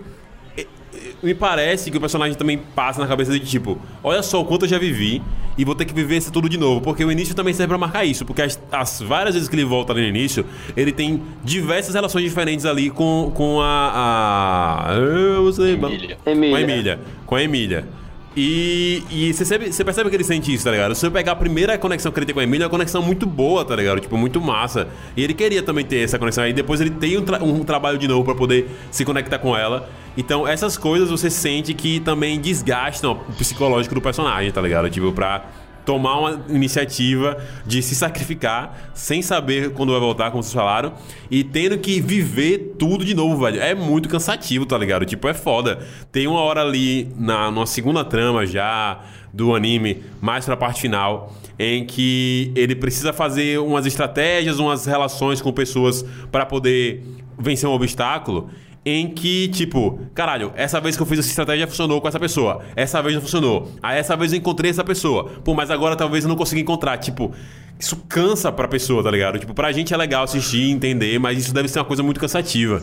[1.22, 4.64] me parece que o personagem também passa na cabeça de tipo, olha só o quanto
[4.64, 5.22] eu já vivi
[5.56, 7.78] e vou ter que viver isso tudo de novo, porque o início também serve pra
[7.78, 10.44] marcar isso, porque as, as várias vezes que ele volta ali no início,
[10.76, 14.86] ele tem diversas relações diferentes ali com, com a.
[14.86, 16.16] a eu não sei, Emília.
[16.22, 16.60] com a Emília.
[16.60, 17.00] Emília.
[17.26, 17.97] Com a Emília.
[18.40, 20.94] E, e você, percebe, você percebe que ele sente isso, tá ligado?
[20.94, 23.02] Se você pegar a primeira conexão que ele tem com a Emília, é uma conexão
[23.02, 23.98] muito boa, tá ligado?
[23.98, 24.86] Tipo, muito massa.
[25.16, 26.44] E ele queria também ter essa conexão.
[26.44, 29.56] Aí depois ele tem um, tra- um trabalho de novo pra poder se conectar com
[29.56, 29.90] ela.
[30.16, 34.88] Então, essas coisas você sente que também desgastam o psicológico do personagem, tá ligado?
[34.88, 35.44] Tipo, pra
[35.88, 40.92] tomar uma iniciativa de se sacrificar sem saber quando vai voltar, como vocês falaram,
[41.30, 43.58] e tendo que viver tudo de novo, velho.
[43.58, 45.06] É muito cansativo, tá ligado?
[45.06, 45.78] Tipo, é foda.
[46.12, 49.00] Tem uma hora ali na numa segunda trama já
[49.32, 55.40] do anime, mais pra parte final, em que ele precisa fazer umas estratégias, umas relações
[55.40, 57.02] com pessoas para poder
[57.38, 58.50] vencer um obstáculo
[58.84, 62.62] em que, tipo, caralho, essa vez que eu fiz essa estratégia funcionou com essa pessoa,
[62.74, 66.24] essa vez não funcionou, aí essa vez eu encontrei essa pessoa, pô, mas agora talvez
[66.24, 67.32] eu não consiga encontrar, tipo,
[67.78, 69.38] isso cansa pra pessoa, tá ligado?
[69.38, 72.82] Tipo, pra gente é legal assistir, entender, mas isso deve ser uma coisa muito cansativa.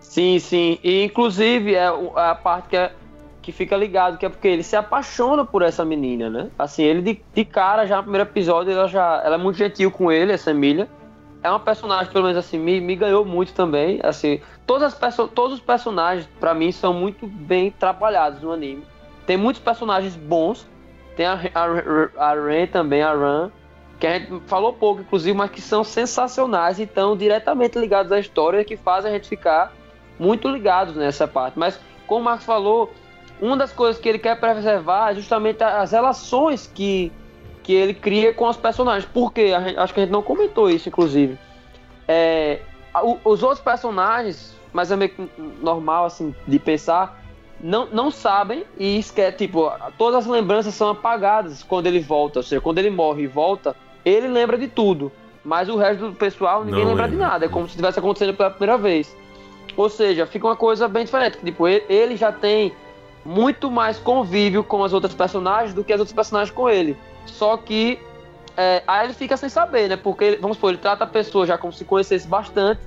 [0.00, 0.78] Sim, sim.
[0.82, 2.92] E inclusive é a parte que, é,
[3.42, 6.48] que fica ligado, que é porque ele se apaixona por essa menina, né?
[6.58, 9.90] Assim, ele de, de cara, já no primeiro episódio, ela já ela é muito gentil
[9.90, 10.88] com ele, essa Emília.
[11.42, 14.00] É uma personagem, pelo menos assim, me, me ganhou muito também.
[14.02, 18.84] Assim, todas as todos os personagens, pra mim, são muito bem trabalhados no anime.
[19.26, 20.66] Tem muitos personagens bons.
[21.16, 23.50] Tem a, a, a Ren também, a Ran,
[24.00, 28.18] que a gente falou pouco, inclusive, mas que são sensacionais e estão diretamente ligados à
[28.18, 29.72] história que fazem a gente ficar
[30.18, 31.58] muito ligados nessa parte.
[31.58, 32.92] Mas, como o Marcos falou,
[33.40, 37.12] uma das coisas que ele quer preservar é justamente as relações que,
[37.62, 39.04] que ele cria com os personagens.
[39.04, 39.52] Por quê?
[39.54, 41.38] A acho que a gente não comentou isso, inclusive.
[42.08, 42.60] É,
[43.02, 45.28] o- os outros personagens, mas é meio que
[45.62, 47.22] normal, assim, de pensar,
[47.60, 52.40] não, não sabem e esquece, tipo, todas as lembranças são apagadas quando ele volta.
[52.40, 55.10] Ou seja, quando ele morre e volta, ele lembra de tudo.
[55.44, 57.44] Mas o resto do pessoal, ninguém Não lembra de nada.
[57.44, 59.14] É como se estivesse acontecendo pela primeira vez.
[59.76, 61.38] Ou seja, fica uma coisa bem diferente.
[61.44, 62.72] Tipo, ele, ele já tem
[63.24, 66.96] muito mais convívio com as outras personagens do que as outras personagens com ele.
[67.26, 67.98] Só que
[68.56, 69.96] é, aí ele fica sem saber, né?
[69.96, 72.80] Porque, vamos supor, ele trata a pessoa já como se conhecesse bastante,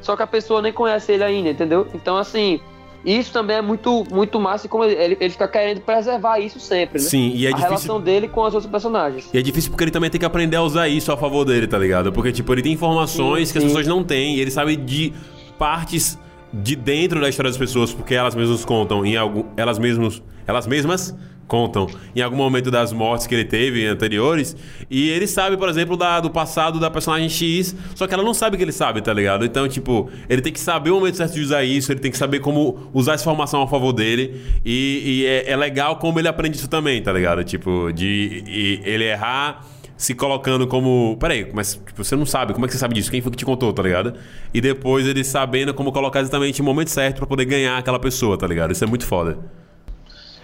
[0.00, 1.86] só que a pessoa nem conhece ele ainda, entendeu?
[1.94, 2.60] Então, assim,
[3.04, 7.00] isso também é muito, muito massa e como ele, ele, fica querendo preservar isso sempre,
[7.02, 7.08] né?
[7.08, 7.68] Sim, e é a difícil.
[7.68, 9.28] relação dele com os outros personagens.
[9.32, 11.66] E é difícil porque ele também tem que aprender a usar isso a favor dele,
[11.66, 12.12] tá ligado?
[12.12, 15.12] Porque, tipo, ele tem informações Sim, que as pessoas não têm, e ele sabe de
[15.58, 16.18] partes
[16.52, 19.44] de dentro da história das pessoas, porque elas mesmas contam em algum.
[19.56, 20.22] Elas mesmas.
[20.46, 21.14] Elas mesmas
[21.46, 24.56] contam em algum momento das mortes que ele teve anteriores.
[24.90, 28.34] E ele sabe, por exemplo, da, do passado da personagem X, só que ela não
[28.34, 29.44] sabe que ele sabe, tá ligado?
[29.44, 32.18] Então, tipo, ele tem que saber o momento certo de usar isso, ele tem que
[32.18, 34.40] saber como usar essa informação a favor dele.
[34.64, 37.44] E, e é, é, legal como ele aprende isso também, tá ligado?
[37.44, 39.64] Tipo, de ele errar
[39.96, 41.16] se colocando como.
[41.18, 43.10] Peraí, mas tipo, você não sabe, como é que você sabe disso?
[43.10, 44.14] Quem foi que te contou, tá ligado?
[44.52, 48.36] E depois ele sabendo como colocar exatamente o momento certo para poder ganhar aquela pessoa,
[48.36, 48.72] tá ligado?
[48.72, 49.38] Isso é muito foda.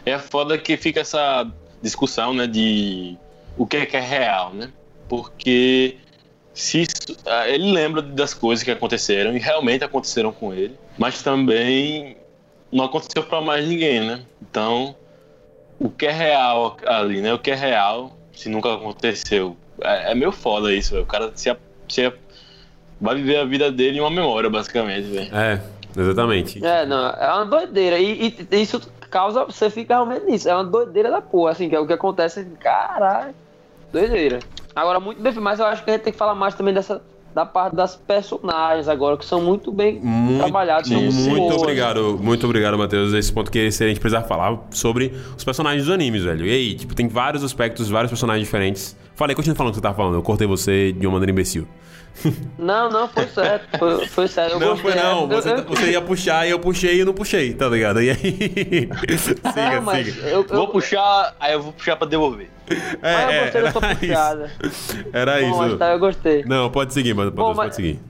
[0.05, 1.47] É foda que fica essa
[1.83, 3.17] discussão, né, de
[3.57, 4.71] o que é, que é real, né?
[5.09, 5.97] Porque
[6.55, 11.23] se isso, ah, ele lembra das coisas que aconteceram e realmente aconteceram com ele, mas
[11.23, 12.17] também
[12.73, 14.23] não aconteceu para mais ninguém, né?
[14.41, 14.95] Então,
[15.79, 17.33] o que é real ali, né?
[17.33, 19.57] O que é real se nunca aconteceu.
[19.83, 21.05] É, é meio foda isso, véio.
[21.05, 21.55] o cara se,
[21.89, 22.13] se,
[23.01, 25.35] vai viver a vida dele em uma memória, basicamente, velho.
[25.35, 25.61] É,
[25.97, 26.65] exatamente.
[26.65, 27.99] É, não, é uma doideira.
[27.99, 28.81] E, e, isso
[29.11, 29.45] causa.
[29.45, 30.49] Você fica realmente nisso.
[30.49, 32.45] É uma doideira da porra, assim, que é o que acontece.
[32.61, 33.35] Caralho,
[33.93, 34.39] doideira.
[34.75, 37.03] Agora, muito bem, mas eu acho que a gente tem que falar mais também dessa
[37.35, 40.91] da parte das personagens agora, que são muito bem muito, trabalhados.
[40.91, 43.13] Muito, muito obrigado, muito obrigado, Matheus.
[43.13, 46.45] Esse ponto que a gente precisa falar sobre os personagens dos animes, velho.
[46.45, 48.97] E aí, tipo, tem vários aspectos, vários personagens diferentes.
[49.15, 50.15] Falei, continua falando o que você tava falando.
[50.15, 51.69] Eu cortei você de uma maneira imbecil.
[52.59, 53.79] Não, não, foi certo.
[53.79, 54.53] Foi, foi certo.
[54.53, 54.93] Eu não, gostei.
[54.93, 55.29] foi não.
[55.29, 58.03] Você, eu, você, ia puxar e eu puxei e não puxei, tá ligado?
[58.03, 58.17] E aí.
[59.17, 60.29] siga, não, siga.
[60.29, 62.51] Eu, eu, vou puxar, aí eu vou puxar pra devolver.
[63.03, 64.51] É, ah, eu gostei é, da sua puxada.
[65.13, 65.77] Era Bom, isso.
[65.79, 66.45] Tá, eu gostei.
[66.45, 68.01] Não, pode seguir, mas, Bom, pode seguir.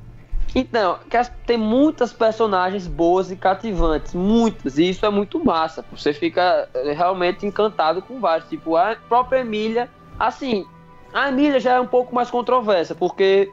[0.54, 0.98] Então,
[1.46, 5.84] tem muitas personagens boas e cativantes, muitas, e isso é muito massa.
[5.92, 8.48] Você fica eh, realmente encantado com vários.
[8.48, 10.66] Tipo, a própria Emília, assim,
[11.12, 13.52] a Emília já é um pouco mais controversa, porque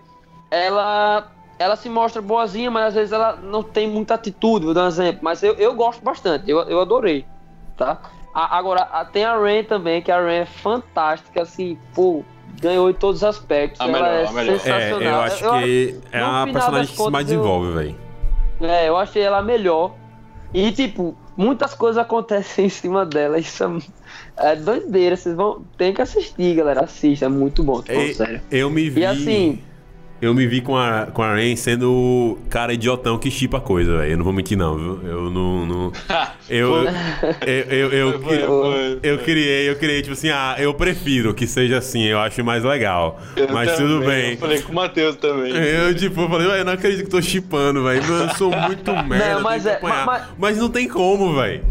[0.50, 4.86] ela ela se mostra boazinha, mas às vezes ela não tem muita atitude, vou dar
[4.86, 5.20] um exemplo.
[5.24, 7.26] Mas eu, eu gosto bastante, eu, eu adorei,
[7.76, 8.00] tá?
[8.34, 12.24] A, agora, a, tem a Ren também, que a Ren é fantástica, assim, pô,
[12.62, 13.82] ganhou em todos os aspectos.
[13.82, 14.60] A ela melhor, é a melhor.
[14.60, 15.02] sensacional.
[15.02, 17.96] É, eu acho eu, que eu, é uma personagem que se mais desenvolve, velho.
[18.62, 19.96] É, eu achei ela melhor.
[20.54, 23.40] E, tipo, muitas coisas acontecem em cima dela.
[23.40, 23.64] Isso
[24.38, 25.18] é, é doideira.
[25.18, 25.64] Vocês vão.
[25.76, 26.82] Tem que assistir, galera.
[26.82, 27.82] Assista, é muito bom.
[27.82, 28.42] Tô e, sério.
[28.52, 29.02] Eu me vi.
[29.02, 29.64] E assim
[30.22, 33.98] eu me vi com a, com a Rain sendo o cara idiotão que chipa coisa,
[33.98, 34.14] velho.
[34.14, 35.00] Eu não vou mentir, não, viu?
[35.08, 35.66] Eu não.
[35.66, 35.92] não
[36.50, 36.86] eu,
[37.46, 41.78] eu, eu, eu, eu, eu, criei, eu criei, tipo assim, ah, eu prefiro que seja
[41.78, 43.20] assim, eu acho mais legal.
[43.36, 44.32] Eu mas também, tudo bem.
[44.32, 45.52] Eu falei com o Matheus também.
[45.56, 48.04] Eu, tipo, eu falei, eu não acredito que tô chipando, velho.
[48.04, 51.64] Eu sou muito merda, não, mas, é, mas, mas, não tem como, velho.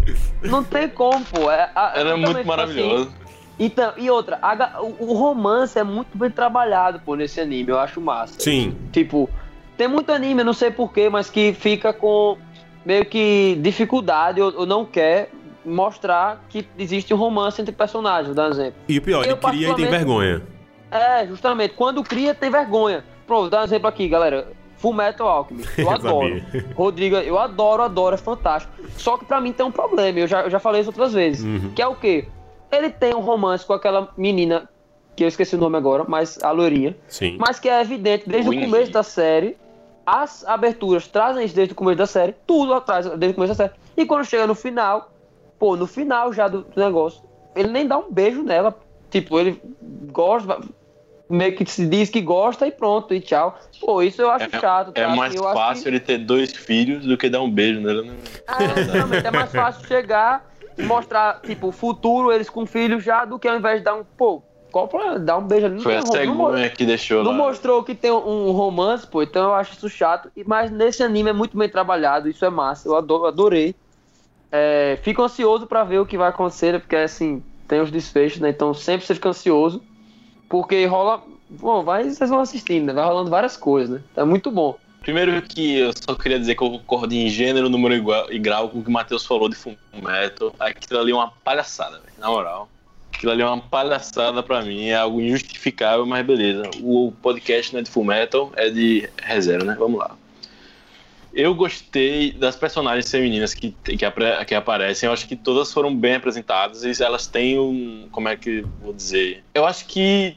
[0.42, 1.50] Não tem como, pô.
[1.50, 3.02] É, a, Era muito tipo assim, maravilhoso.
[3.02, 3.25] Assim,
[3.58, 7.78] então, e outra, a, o, o, romance é muito bem trabalhado, pô, nesse anime, eu
[7.78, 8.38] acho massa.
[8.38, 8.76] Sim.
[8.92, 9.30] Tipo,
[9.76, 12.36] tem muito anime, não sei porquê, mas que fica com
[12.84, 15.30] meio que dificuldade ou, ou, não quer
[15.64, 18.74] mostrar que existe um romance entre personagens, vou dar um exemplo.
[18.88, 20.42] E o pior, eu, ele cria e tem vergonha.
[20.90, 23.04] É, justamente, quando cria tem vergonha.
[23.26, 24.48] Pronto, vou dar um exemplo aqui, galera.
[24.76, 26.42] Full Metal Alchemist, eu, eu adoro.
[26.74, 28.72] Rodrigo, eu adoro, adoro, é fantástico.
[28.98, 31.42] Só que pra mim tem um problema, eu já, eu já falei isso outras vezes,
[31.42, 31.72] uhum.
[31.74, 32.28] que é o quê?
[32.70, 34.68] Ele tem um romance com aquela menina,
[35.14, 36.96] que eu esqueci o nome agora, mas a loirinha.
[37.08, 37.36] Sim.
[37.38, 39.56] Mas que é evidente desde o começo da série.
[40.04, 42.34] As aberturas trazem isso desde o começo da série.
[42.46, 43.72] Tudo atrás desde o começo da série.
[43.96, 45.10] E quando chega no final,
[45.58, 47.22] pô, no final já do, do negócio,
[47.56, 48.78] ele nem dá um beijo nela.
[49.10, 49.60] Tipo, ele
[50.12, 50.60] gosta,
[51.28, 53.58] meio que se diz que gosta e pronto, e tchau.
[53.80, 54.92] Pô, isso eu acho é, chato.
[54.94, 55.16] É tá?
[55.16, 55.88] mais eu fácil que...
[55.88, 58.02] ele ter dois filhos do que dar um beijo nela.
[58.02, 58.14] Né?
[59.24, 63.48] É, é mais fácil chegar mostrar, tipo, o futuro, eles com filhos já, do que
[63.48, 65.18] ao invés de dar um, pô, qual?
[65.18, 65.80] Dar um beijo ali.
[65.80, 67.36] Foi a cegonha que deixou Não lá.
[67.38, 70.30] mostrou que tem um romance, pô, então eu acho isso chato.
[70.46, 73.74] Mas nesse anime é muito bem trabalhado, isso é massa, eu adorei.
[74.52, 78.50] É, fico ansioso para ver o que vai acontecer, porque assim, tem os desfechos, né?
[78.50, 79.82] Então sempre você fica ansioso,
[80.48, 81.22] porque rola.
[81.48, 82.92] Bom, vai, vocês vão assistindo, né?
[82.92, 84.04] Vai rolando várias coisas, né?
[84.16, 84.76] É muito bom.
[85.06, 88.68] Primeiro que eu só queria dizer que eu concordo em gênero, número igual, e grau
[88.68, 90.52] com o que o Matheus falou de Fullmetal.
[90.58, 92.68] Aquilo ali é uma palhaçada, na moral.
[93.14, 96.68] Aquilo ali é uma palhaçada pra mim, é algo injustificável, mas beleza.
[96.82, 99.76] O podcast não é de Fullmetal, é de reserva, né?
[99.78, 100.16] Vamos lá.
[101.32, 105.06] Eu gostei das personagens femininas que, que, que, aparecem.
[105.06, 108.08] Eu acho que todas foram bem apresentadas e elas têm um.
[108.10, 109.44] Como é que vou dizer?
[109.54, 110.36] Eu acho que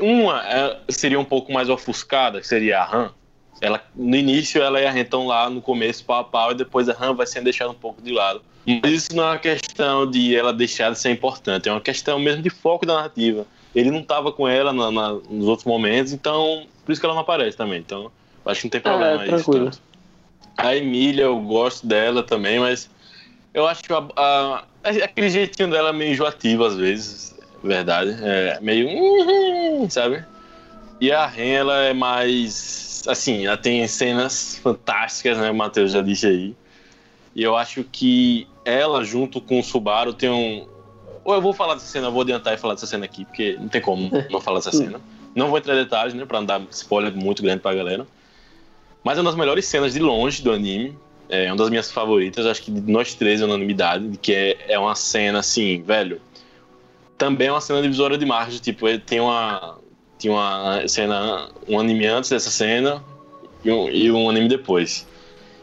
[0.00, 3.12] uma é, seria um pouco mais ofuscada, que seria a Han
[3.60, 6.88] ela, no início ela e a Ren lá no começo pau a pau e depois
[6.88, 8.42] a Han vai sendo deixada um pouco de lado.
[8.82, 12.18] Mas isso não é uma questão de ela deixar de ser importante, é uma questão
[12.18, 13.46] mesmo de foco da narrativa.
[13.74, 17.14] Ele não estava com ela na, na, nos outros momentos, então por isso que ela
[17.14, 17.78] não aparece também.
[17.78, 18.10] Então
[18.44, 19.50] acho que não tem problema é, isso.
[19.50, 19.80] Tanto.
[20.56, 22.88] A Emília, eu gosto dela também, mas
[23.52, 28.16] eu acho que a, a, aquele jeitinho dela é meio enjoativo às vezes, verdade.
[28.22, 28.88] É meio.
[28.88, 30.24] uhum, Sabe?
[31.00, 32.85] E a Ren, ela é mais.
[33.06, 35.50] Assim, ela tem cenas fantásticas, né?
[35.50, 36.54] O Matheus já disse aí.
[37.34, 40.66] E eu acho que ela, junto com o Subaru, tem um.
[41.24, 43.56] Ou eu vou falar dessa cena, eu vou adiantar e falar dessa cena aqui, porque
[43.60, 45.00] não tem como não falar dessa cena.
[45.34, 46.24] Não vou entrar em detalhes, né?
[46.24, 48.06] Pra não dar spoiler muito grande pra galera.
[49.04, 50.96] Mas é uma das melhores cenas de longe do anime.
[51.28, 54.78] É uma das minhas favoritas, acho que de nós três é unanimidade, que é, é
[54.78, 56.20] uma cena assim, velho.
[57.18, 59.78] Também é uma cena divisória de margem, tipo, ele tem uma.
[60.18, 63.02] Tinha uma cena, um anime antes dessa cena
[63.64, 65.06] e um, e um anime depois.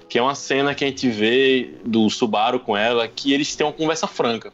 [0.08, 3.66] Que é uma cena que a gente vê do Subaru com ela, que eles têm
[3.66, 4.54] uma conversa franca.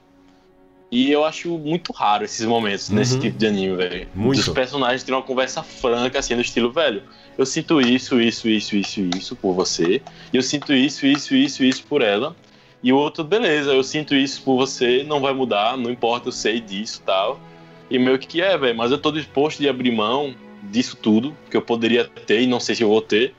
[0.91, 3.19] E eu acho muito raro esses momentos nesse Uhum.
[3.19, 4.07] tipo de anime, velho.
[4.15, 4.39] Muito.
[4.39, 7.03] Os personagens têm uma conversa franca, assim, no estilo, velho,
[7.37, 10.01] eu sinto isso, isso, isso, isso, isso por você.
[10.33, 12.35] E eu sinto isso, isso, isso, isso por ela.
[12.81, 16.31] E o outro, beleza, eu sinto isso por você, não vai mudar, não importa, eu
[16.31, 17.39] sei disso tal.
[17.89, 21.35] E meio que que é, velho, mas eu tô disposto de abrir mão disso tudo,
[21.49, 23.33] que eu poderia ter e não sei se eu vou ter,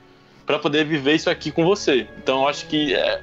[0.45, 2.07] pra poder viver isso aqui com você.
[2.17, 3.21] Então eu acho que é,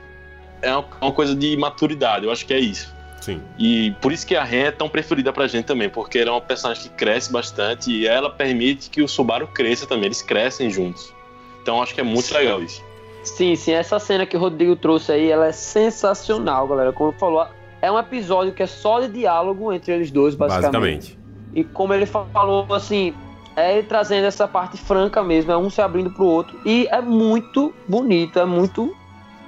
[0.62, 2.96] é uma- uma coisa de maturidade, eu acho que é isso.
[3.20, 3.42] Sim.
[3.58, 6.32] E por isso que a Ren é tão preferida pra gente também, porque ela é
[6.32, 10.70] uma personagem que cresce bastante e ela permite que o Subaru cresça também, eles crescem
[10.70, 11.12] juntos.
[11.60, 12.82] Então eu acho que é muito legal isso.
[13.24, 16.92] Sim, sim, essa cena que o Rodrigo trouxe aí, ela é sensacional, galera.
[16.92, 17.46] Como falou,
[17.82, 20.72] é um episódio que é só de diálogo entre eles dois, basicamente.
[20.72, 21.17] Basicamente.
[21.52, 23.14] E como ele falou, assim,
[23.56, 26.58] é ele trazendo essa parte franca mesmo, é um se abrindo pro outro.
[26.64, 28.94] E é muito bonito, é muito.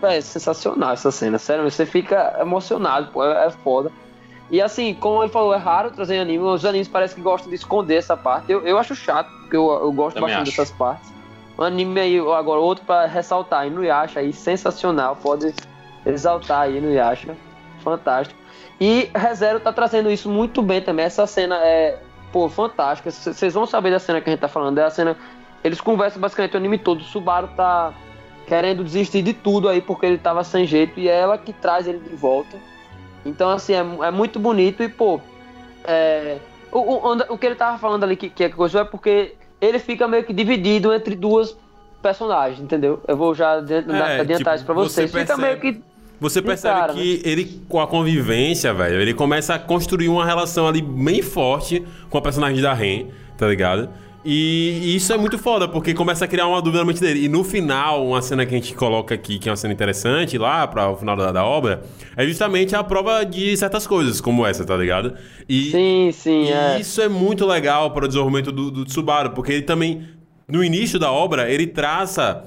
[0.03, 3.93] É sensacional essa cena, sério, você fica emocionado, pô, é, é foda.
[4.51, 7.55] E assim, como ele falou, é raro trazer anime, os animes parecem que gostam de
[7.55, 8.51] esconder essa parte.
[8.51, 10.57] Eu, eu acho chato, porque eu, eu gosto Também bastante acho.
[10.57, 11.13] dessas partes.
[11.57, 15.55] Um anime aí, agora outro pra ressaltar, Inuyasha aí, sensacional, pode
[16.05, 17.37] exaltar aí Inuyasha,
[17.85, 18.40] fantástico.
[18.81, 21.99] E ReZero tá trazendo isso muito bem também, essa cena é,
[22.33, 25.17] pô, fantástica, vocês vão saber da cena que a gente tá falando, é a cena,
[25.63, 27.93] eles conversam basicamente o anime todo, o Subaru tá
[28.47, 31.87] querendo desistir de tudo aí porque ele tava sem jeito e é ela que traz
[31.87, 32.57] ele de volta.
[33.25, 35.21] Então, assim, é, é muito bonito e, pô,
[35.85, 36.39] é,
[36.73, 39.79] o, o, o que ele tava falando ali que, que é coisa é porque ele
[39.79, 41.55] fica meio que dividido entre duas
[42.01, 43.03] personagens, entendeu?
[43.07, 45.13] Eu vou já É, adiantar tipo, isso pra você vocês.
[45.13, 45.90] Fica meio percebe- que.
[46.21, 50.69] Você percebe cara, que ele, com a convivência, velho, ele começa a construir uma relação
[50.69, 53.07] ali bem forte com a personagem da Ren,
[53.39, 53.89] tá ligado?
[54.23, 57.25] E, e isso é muito foda, porque começa a criar uma dúvida na mente dele.
[57.25, 60.37] E no final, uma cena que a gente coloca aqui, que é uma cena interessante,
[60.37, 61.83] lá para o final da, da obra,
[62.15, 65.15] é justamente a prova de certas coisas, como essa, tá ligado?
[65.49, 66.79] E, Sim, sim, e é.
[66.79, 70.07] isso é muito legal para o desenvolvimento do, do Subaru, porque ele também,
[70.47, 72.45] no início da obra, ele traça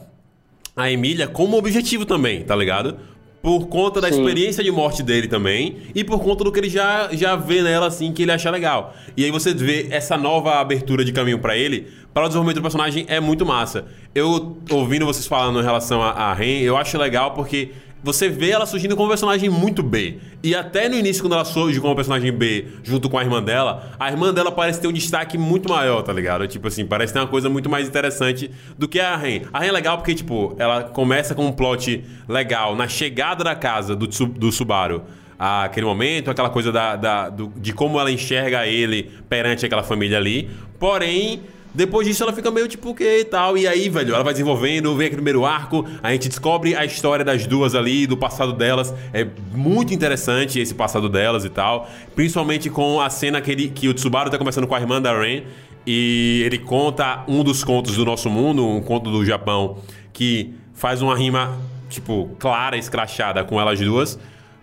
[0.75, 2.97] a Emília como objetivo também, tá ligado?
[3.43, 4.21] Por conta da Sim.
[4.21, 7.87] experiência de morte dele também e por conta do que ele já, já vê nela
[7.87, 8.95] assim que ele acha legal.
[9.17, 12.61] E aí você vê essa nova abertura de caminho pra ele, para o desenvolvimento do
[12.61, 13.83] personagem é muito massa.
[14.15, 17.71] Eu ouvindo vocês falando em relação a, a Ren, eu acho legal porque
[18.03, 20.17] você vê ela surgindo como personagem muito B.
[20.43, 23.93] E até no início, quando ela surge como personagem B, junto com a irmã dela,
[23.99, 26.45] a irmã dela parece ter um destaque muito maior, tá ligado?
[26.47, 29.43] Tipo assim, parece ter uma coisa muito mais interessante do que a Ren.
[29.53, 33.55] A Ren é legal porque, tipo, ela começa com um plot legal na chegada da
[33.55, 35.01] casa do, do Subaru.
[35.39, 40.17] Aquele momento, aquela coisa da, da- do- de como ela enxerga ele perante aquela família
[40.17, 40.49] ali.
[40.79, 41.41] Porém,
[41.73, 43.57] depois disso ela fica meio tipo o que e tal.
[43.57, 47.25] E aí, velho, ela vai desenvolvendo, vem aquele primeiro arco, a gente descobre a história
[47.25, 48.93] das duas ali, do passado delas.
[49.11, 51.89] É muito interessante esse passado delas e tal.
[52.15, 55.19] Principalmente com a cena que, ele, que o Tsubaru tá conversando com a irmã da
[55.19, 55.43] Ren.
[55.85, 59.79] E ele conta um dos contos do nosso mundo, um conto do Japão,
[60.13, 61.57] que faz uma rima,
[61.89, 64.17] tipo, clara, escrachada com elas duas.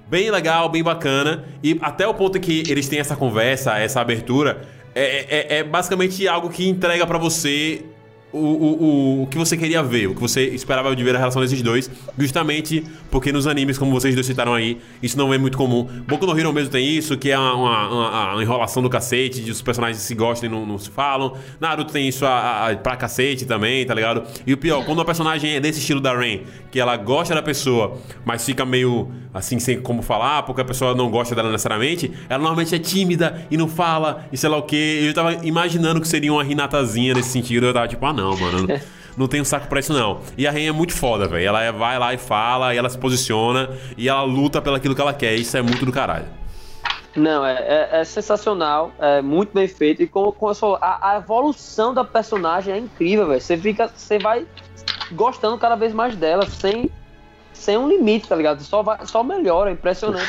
[0.08, 1.44] Bem legal, bem bacana.
[1.62, 4.62] E até o ponto que eles têm essa conversa, essa abertura,
[4.94, 7.84] é, é- é basicamente algo que entrega pra você
[8.32, 11.42] o, o, o, que você queria ver, o que você esperava de ver a relação
[11.42, 15.56] desses dois, justamente porque nos animes, como vocês dois citaram aí, isso não é muito
[15.58, 15.84] comum.
[16.06, 17.54] Boku no Hero mesmo tem isso, que é uma,
[17.88, 21.34] uma- uma- enrolação do cacete, de os personagens se gostam e não, não se falam.
[21.60, 24.22] Naruto tem isso a, a, pra cacete também, tá ligado?
[24.46, 27.42] E o pior, quando uma personagem é desse estilo da Rain, que ela gosta da
[27.42, 32.10] pessoa, mas fica meio assim, sem como falar, porque a pessoa não gosta dela necessariamente,
[32.28, 34.76] ela normalmente é tímida e não fala, e sei lá o que.
[35.06, 38.66] Eu tava imaginando que seria uma Renatazinha nesse sentido, eu tava tipo, ah não, mano.
[38.66, 38.80] Não,
[39.16, 40.20] não tenho saco pra isso, não.
[40.36, 41.46] E a Rain é muito foda, velho.
[41.46, 44.94] Ela é- vai lá e fala, e ela se posiciona, e ela luta pelo aquilo
[44.94, 45.34] que ela quer.
[45.34, 46.26] Isso é muito do caralho.
[47.16, 50.00] Não, é, é- é sensacional, é muito bem feito.
[50.02, 53.40] E como, como você falou, a, a evolução da personagem é incrível, velho.
[53.40, 53.88] Você fica.
[53.94, 54.46] Você vai
[55.12, 56.88] gostando cada vez mais dela, sem,
[57.52, 58.62] sem um limite, tá ligado?
[58.62, 60.24] Só, vai, só melhora, é impressionante.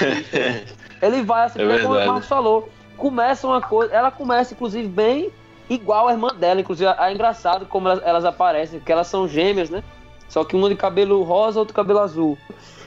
[1.01, 2.05] Ele vai assim, É como o.
[2.05, 5.29] Marcos falou, começa uma coisa, ela começa inclusive bem
[5.69, 9.69] igual a irmã dela, inclusive é engraçado como elas, elas aparecem, porque elas são gêmeas,
[9.69, 9.83] né?
[10.27, 12.37] Só que uma de cabelo rosa, outro cabelo azul.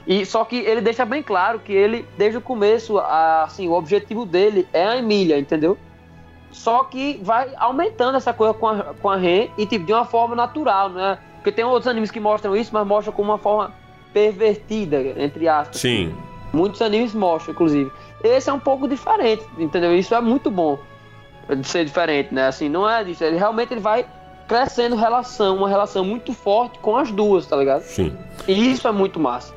[0.07, 3.73] E só que ele deixa bem claro que ele desde o começo, a- assim, o
[3.73, 5.79] objetivo dele é a Emília, entendeu?
[6.51, 10.05] Só que vai aumentando essa coisa com a, com a Ren e tipo, de uma
[10.05, 11.19] forma natural, né?
[11.37, 13.73] Porque tem outros animes que mostram isso, mas mostram como uma forma
[14.13, 15.79] pervertida, entre aspas.
[15.81, 16.15] Sim.
[16.53, 17.91] Muitos animes mostram, inclusive.
[18.23, 19.95] Esse é um pouco diferente, entendeu?
[19.97, 20.79] Isso é muito bom
[21.49, 22.47] de ser diferente, né?
[22.47, 23.23] Assim, não é disso.
[23.25, 24.05] Ele realmente ele vai
[24.49, 27.83] crescendo relação, uma relação muito forte com as duas, tá ligado?
[27.83, 28.13] Sim.
[28.47, 29.55] E isso é muito massa.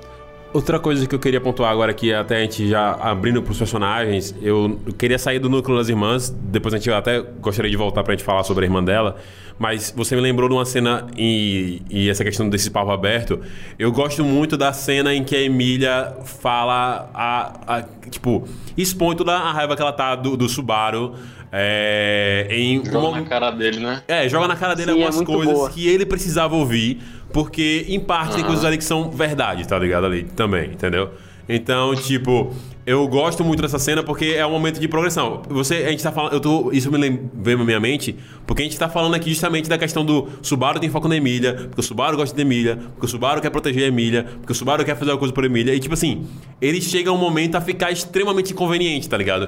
[0.54, 4.34] Outra coisa que eu queria pontuar agora aqui, até a gente já abrindo pros personagens,
[4.42, 8.14] eu queria sair do núcleo das irmãs, depois a gente até gostaria de voltar pra
[8.14, 9.18] gente falar sobre a irmã dela,
[9.60, 13.42] mas você me lembrou de uma cena e, e essa questão desse papo aberto.
[13.78, 19.34] Eu gosto muito da cena em que a Emília fala, a, a- tipo, expõe toda
[19.36, 21.14] a raiva que ela tá do, do Subaru
[21.52, 24.02] é, em Joga uma- na cara dele, né?
[24.08, 25.70] é, joga na cara dele Sim, é algumas muito coisas boa.
[25.70, 27.00] que ele precisava ouvir,
[27.32, 28.48] porque em parte tem Aham.
[28.48, 30.06] coisas ali que são verdade, tá ligado?
[30.06, 31.10] Ali também, entendeu?
[31.50, 32.52] Então, tipo,
[32.86, 35.42] eu gosto muito dessa cena porque é um momento de progressão.
[35.48, 38.14] Você, a gente tá falando, eu tô, isso me veio na minha mente,
[38.46, 41.54] porque a gente tá falando aqui justamente da questão do Subaru tem foco na Emília,
[41.54, 44.56] porque o Subaru gosta de Emília, porque o Subaru quer proteger a Emília, porque o
[44.56, 46.28] Subaru quer fazer uma coisa por Emília, e tipo assim,
[46.62, 49.48] ele chega um momento a ficar extremamente inconveniente, tá ligado?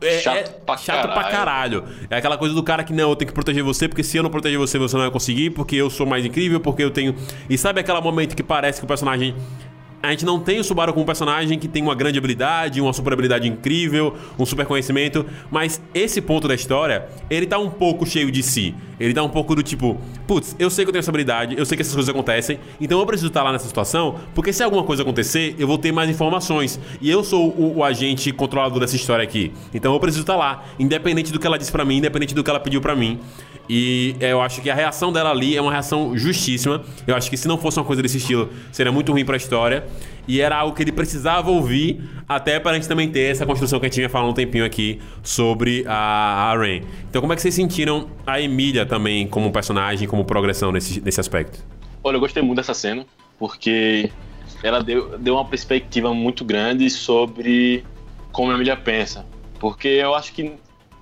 [0.00, 1.82] É, Chato é pra chato pra caralho.
[1.82, 1.84] caralho.
[2.10, 4.22] É aquela coisa do cara que não, eu tenho que proteger você, porque se eu
[4.22, 7.14] não proteger você, você não vai conseguir, porque eu sou mais incrível, porque eu tenho.
[7.48, 9.34] E sabe aquele momento que parece que o personagem.
[10.02, 12.92] A gente não tem o Subaru como um personagem que tem uma grande habilidade, uma
[12.92, 18.06] super habilidade incrível, um super conhecimento, mas esse ponto da história, ele tá um pouco
[18.06, 18.74] cheio de si.
[19.00, 21.66] Ele tá um pouco do tipo, putz, eu sei que eu tenho essa habilidade, eu
[21.66, 24.84] sei que essas coisas acontecem, então eu preciso estar lá nessa situação, porque se alguma
[24.84, 26.78] coisa acontecer, eu vou ter mais informações.
[27.00, 29.52] E eu sou o, o agente controlador dessa história aqui.
[29.74, 32.50] Então eu preciso estar lá, independente do que ela disse pra mim, independente do que
[32.50, 33.18] ela pediu pra mim.
[33.68, 36.82] E eu acho que a reação dela ali é uma reação justíssima.
[37.06, 39.86] Eu acho que se não fosse uma coisa desse estilo, seria muito ruim pra história.
[40.28, 43.86] E era algo que ele precisava ouvir, até pra gente também ter essa construção que
[43.86, 46.82] a gente vinha falando um tempinho aqui sobre a, a Ren.
[47.08, 51.20] Então, como é que vocês sentiram a Emília também como personagem, como progressão nesse, nesse
[51.20, 51.64] aspecto?
[52.02, 53.06] Olha, eu gostei muito dessa cena,
[53.38, 54.10] porque
[54.62, 57.84] ela deu, deu uma perspectiva muito grande sobre
[58.32, 59.24] como a Emília pensa.
[59.60, 60.52] Porque eu acho que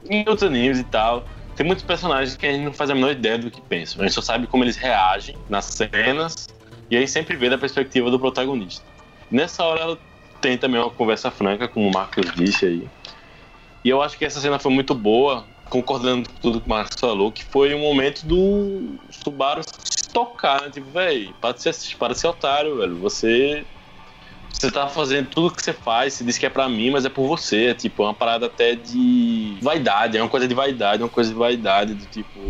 [0.09, 1.25] em outros animes e tal,
[1.57, 4.03] tem muitos personagens que a gente não faz a menor ideia do que pensam.
[4.03, 6.49] A gente só sabe como eles reagem nas cenas,
[6.91, 8.85] e aí sempre vê da perspectiva do protagonista.
[9.31, 9.99] Nessa hora ela
[10.41, 12.89] tem também uma conversa franca, como o Marcos disse aí.
[13.85, 16.99] E eu acho que essa cena foi muito boa, concordando com tudo que o Marcos
[16.99, 20.71] falou, que foi um momento do Subaru se tocar, né?
[20.71, 21.55] Tipo, véi, para
[21.99, 22.97] para de ser otário, velho.
[22.97, 23.65] Você.
[24.59, 27.09] Você tá fazendo tudo que você faz, você diz que é pra mim, mas é
[27.09, 27.67] por você.
[27.67, 31.11] É tipo, é uma parada até de vaidade, é uma coisa de vaidade, é uma
[31.11, 32.41] coisa de vaidade, do tipo.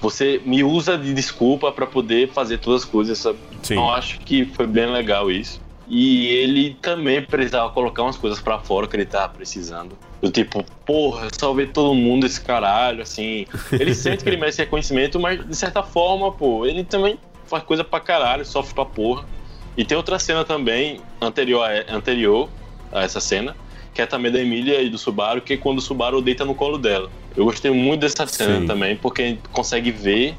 [0.00, 3.38] Você me usa de desculpa pra poder fazer todas as coisas, sabe?
[3.62, 3.74] Sim.
[3.74, 5.60] Então eu acho que foi bem legal isso.
[5.88, 9.96] E ele também precisava colocar umas coisas pra fora que ele tava precisando.
[10.20, 13.46] Do tipo, porra, salvei todo mundo esse caralho, assim.
[13.72, 17.82] Ele sente que ele merece reconhecimento, mas de certa forma, pô, ele também faz coisa
[17.82, 19.24] pra caralho, sofre pra porra.
[19.78, 22.48] E tem outra cena também, anterior a, anterior
[22.92, 23.56] a essa cena,
[23.94, 26.52] que é também da Emília e do Subaru, que é quando o Subaru deita no
[26.52, 27.08] colo dela.
[27.36, 28.66] Eu gostei muito dessa cena Sim.
[28.66, 30.34] também, porque a gente consegue ver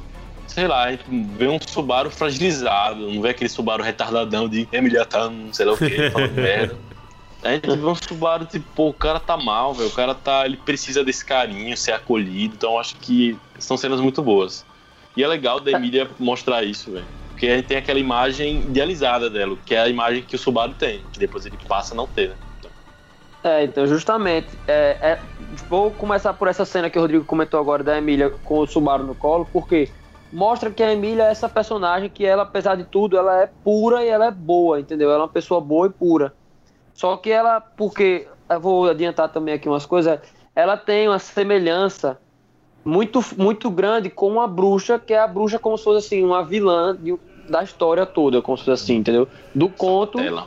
[0.46, 5.04] sei lá, a gente vê um Subaru fragilizado, não vê aquele Subaru retardadão de Emília
[5.04, 6.76] tá, não sei lá o que, falando merda.
[7.42, 10.44] A gente vê um Subaru tipo, pô, o cara tá mal, velho, o cara tá,
[10.44, 14.66] ele precisa desse carinho, ser acolhido, então eu acho que são cenas muito boas.
[15.16, 17.06] E é legal da Emília mostrar isso, velho.
[17.40, 20.74] Porque a gente tem aquela imagem idealizada dela, que é a imagem que o Subaru
[20.74, 22.36] tem, que depois ele passa a não ter, né?
[22.58, 22.70] Então,
[23.42, 24.58] É, então, justamente.
[24.68, 25.22] É, é-
[25.66, 29.04] vou começar por essa cena que o Rodrigo comentou agora da Emília com o Subaru
[29.04, 29.90] no colo, porque
[30.30, 34.04] mostra que a Emília é essa personagem que ela, apesar de tudo, ela é pura
[34.04, 35.08] e ela é boa, entendeu?
[35.08, 36.34] Ela é uma pessoa boa e pura.
[36.92, 40.20] Só que ela, porque eu vou adiantar também aqui umas coisas,
[40.54, 42.20] ela tem uma semelhança
[42.84, 46.44] muito, muito grande com a bruxa, que é a bruxa como se fosse assim, uma
[46.44, 47.18] vilã de-
[47.50, 49.28] da história toda, como se fosse assim, entendeu?
[49.54, 50.18] Do conto.
[50.18, 50.46] tela.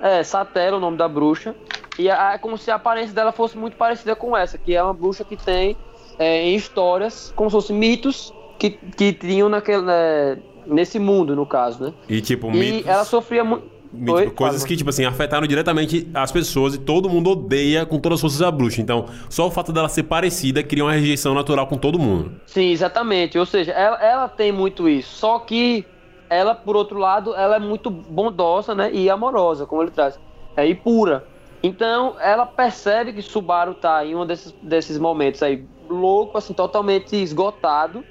[0.00, 1.54] É, Satela, o nome da bruxa.
[1.98, 4.94] E é como se a aparência dela fosse muito parecida com essa, que é uma
[4.94, 5.76] bruxa que tem
[6.18, 11.46] é, em histórias, como se fossem mitos que, que tinham naquele, né, nesse mundo, no
[11.46, 11.92] caso, né?
[12.08, 13.72] E tipo, E mitos, ela sofria muito.
[14.08, 14.30] Oi?
[14.30, 18.20] coisas que, tipo assim, afetaram diretamente as pessoas e todo mundo odeia com todas as
[18.22, 18.80] forças a bruxa.
[18.80, 22.40] Então, só o fato dela ser parecida cria uma rejeição natural com todo mundo.
[22.46, 23.38] Sim, exatamente.
[23.38, 25.14] Ou seja, ela, ela tem muito isso.
[25.14, 25.84] Só que
[26.32, 28.90] ela, por outro lado, ela é muito bondosa, né?
[28.92, 30.18] E amorosa, como ele traz.
[30.56, 31.26] É, e pura.
[31.62, 37.14] Então ela percebe que Subaru tá em um desses, desses momentos aí louco, assim, totalmente
[37.14, 38.04] esgotado.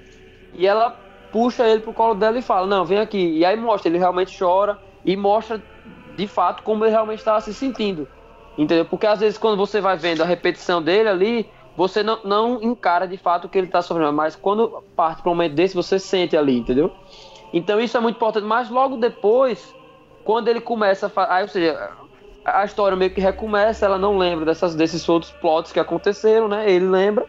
[0.53, 0.91] E ela
[1.31, 3.37] puxa ele pro colo dela e fala: Não, vem aqui.
[3.37, 5.61] E aí mostra, ele realmente chora e mostra
[6.15, 8.07] de fato como ele realmente estava se sentindo.
[8.57, 8.85] Entendeu?
[8.85, 13.07] Porque às vezes quando você vai vendo a repetição dele ali, você não, não encara
[13.07, 14.13] de fato o que ele está sofrendo.
[14.13, 16.91] Mas quando parte para um momento desse, você sente ali, entendeu?
[17.53, 18.45] Então isso é muito importante.
[18.45, 19.73] Mas logo depois,
[20.23, 21.35] quando ele começa a.
[21.35, 21.91] Aí, ou seja,
[22.45, 26.69] a história meio que recomeça, ela não lembra dessas, desses outros plots que aconteceram, né?
[26.69, 27.25] Ele lembra.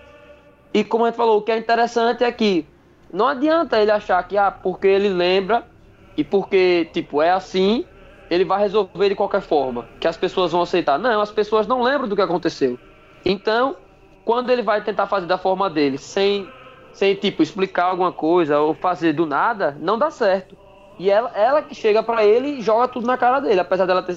[0.73, 2.67] E como a gente falou, o que é interessante é que
[3.13, 5.67] não adianta ele achar que, ah, porque ele lembra
[6.17, 7.85] e porque, tipo, é assim,
[8.31, 10.99] ele vai resolver de qualquer forma, que as pessoas vão aceitar.
[10.99, 12.79] Não, as pessoas não lembram do que aconteceu.
[13.25, 13.77] Então,
[14.25, 16.49] quando ele vai tentar fazer da forma dele, sem,
[16.93, 20.57] sem tipo, explicar alguma coisa ou fazer do nada, não dá certo.
[20.99, 24.03] E ela, ela que chega para ele e joga tudo na cara dele, apesar dela,
[24.03, 24.15] ter,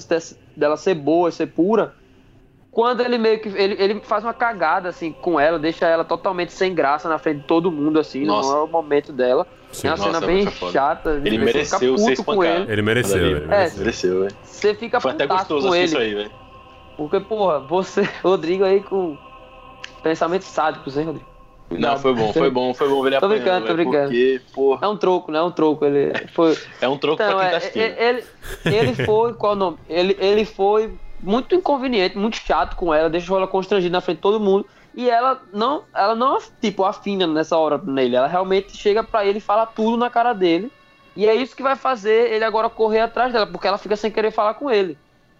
[0.54, 1.94] dela ser boa, ser pura,
[2.76, 3.48] quando ele meio que.
[3.48, 7.40] Ele, ele faz uma cagada, assim, com ela, deixa ela totalmente sem graça na frente
[7.40, 8.50] de todo mundo, assim, Nossa.
[8.50, 9.46] não é o momento dela.
[9.72, 11.22] Sim, é uma cena bem chata.
[11.24, 12.64] Ele mereceu ser espancado.
[12.64, 12.72] Ele.
[12.72, 14.28] ele mereceu, ele é, mereceu.
[14.42, 15.84] Você fica Foi até gostoso com ele.
[15.84, 16.30] isso aí, velho.
[16.98, 19.16] Porque, porra, você, Rodrigo aí com
[20.02, 21.35] pensamentos sádicos, hein, Rodrigo?
[21.70, 24.08] Não, foi bom, foi bom, foi bom ver ele Tô brincando, tô brincando.
[24.08, 24.86] Porque, porra...
[24.86, 25.38] É um troco, né?
[25.38, 25.84] É um troco.
[25.84, 26.56] Ele foi...
[26.80, 28.24] É um troco então, pra quem tá é, ele,
[28.64, 29.78] ele foi, qual o nome?
[29.88, 34.22] Ele, ele foi muito inconveniente, muito chato com ela, deixou ela constrangida na frente de
[34.22, 34.66] todo mundo.
[34.94, 38.16] E ela não, ela não, tipo, afina nessa hora nele.
[38.16, 40.72] Ela realmente chega para ele e fala tudo na cara dele.
[41.14, 44.10] E é isso que vai fazer ele agora correr atrás dela, porque ela fica sem
[44.10, 44.96] querer falar com ele.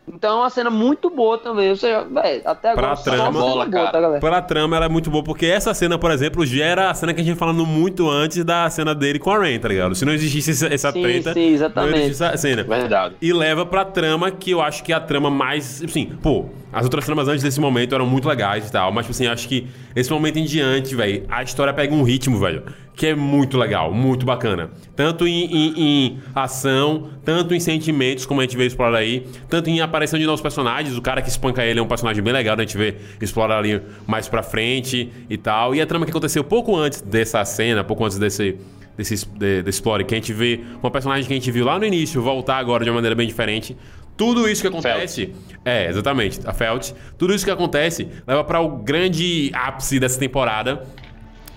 [0.08, 1.70] Então é uma cena muito boa também.
[1.70, 4.20] Ou seja, véio, até agora pra trama, bola, boa, tá, galera?
[4.20, 7.20] Pra trama ela é muito boa, porque essa cena, por exemplo, gera a cena que
[7.20, 9.94] a gente falando muito antes da cena dele com a Rain, tá ligado?
[9.94, 11.90] Se não existisse essa, essa sim, treta, sim, exatamente.
[11.90, 12.62] não existisse essa cena.
[12.62, 13.16] Verdade.
[13.20, 15.82] E leva pra trama que eu acho que é a trama mais.
[15.82, 19.12] Assim, pô, as outras tramas antes desse momento eram muito legais e tal, mas, tipo
[19.12, 22.62] assim, acho que esse momento em diante, velho, a história pega um ritmo, velho
[22.96, 24.70] que é muito legal, muito bacana.
[24.96, 29.68] Tanto em, em, em, ação, tanto em sentimentos, como a gente vê explorar aí, tanto
[29.68, 30.96] em aparição de novos personagens.
[30.96, 32.62] O cara que espanca ele é um personagem bem legal, né?
[32.62, 35.74] a gente vê explorar ali mais pra frente e tal.
[35.74, 38.56] E a trama que aconteceu pouco antes dessa cena, pouco antes desse.
[38.96, 41.78] Desse, de, desse explore, que a gente vê uma personagem que a gente viu lá
[41.78, 43.76] no início voltar agora de uma maneira bem diferente.
[44.16, 45.26] Tudo isso que acontece.
[45.26, 45.36] Felt.
[45.62, 46.92] É, exatamente, a Felt.
[47.18, 50.82] Tudo isso que acontece leva para o grande ápice dessa temporada,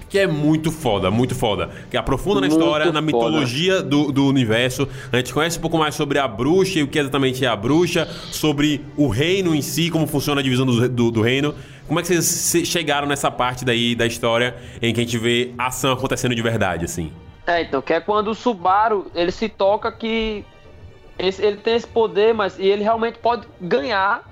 [0.10, 1.70] que é muito foda, muito foda.
[1.90, 4.88] Que aprofunda na história, na mitologia do, do universo.
[5.12, 7.56] A gente conhece um pouco mais sobre a bruxa e o que exatamente é a
[7.56, 11.54] bruxa, sobre o reino em si, como funciona a divisão do, do, do reino.
[11.88, 15.54] Como é que vocês chegaram nessa parte daí da história em que a gente vê
[15.58, 17.12] a ação acontecendo de verdade, assim?
[17.46, 20.44] É, então, que é quando o Subaru, ele se toca que
[21.18, 24.24] esse, ele tem esse poder, mas e ele realmente pode ganhar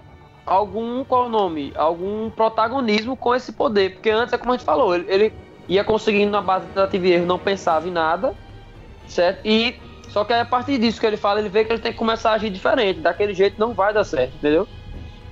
[0.46, 1.74] algum, qual é o nome?
[1.76, 3.94] Algum protagonismo com esse poder.
[3.94, 5.34] Porque antes, é como a gente falou, ele, ele
[5.68, 8.34] ia conseguindo na base da tentativa erro, não pensava em nada,
[9.07, 9.45] certo?
[9.45, 9.76] E
[10.09, 12.32] só que a partir disso que ele fala, ele vê que ele tem que começar
[12.32, 14.68] a agir diferente, daquele jeito não vai dar certo, entendeu?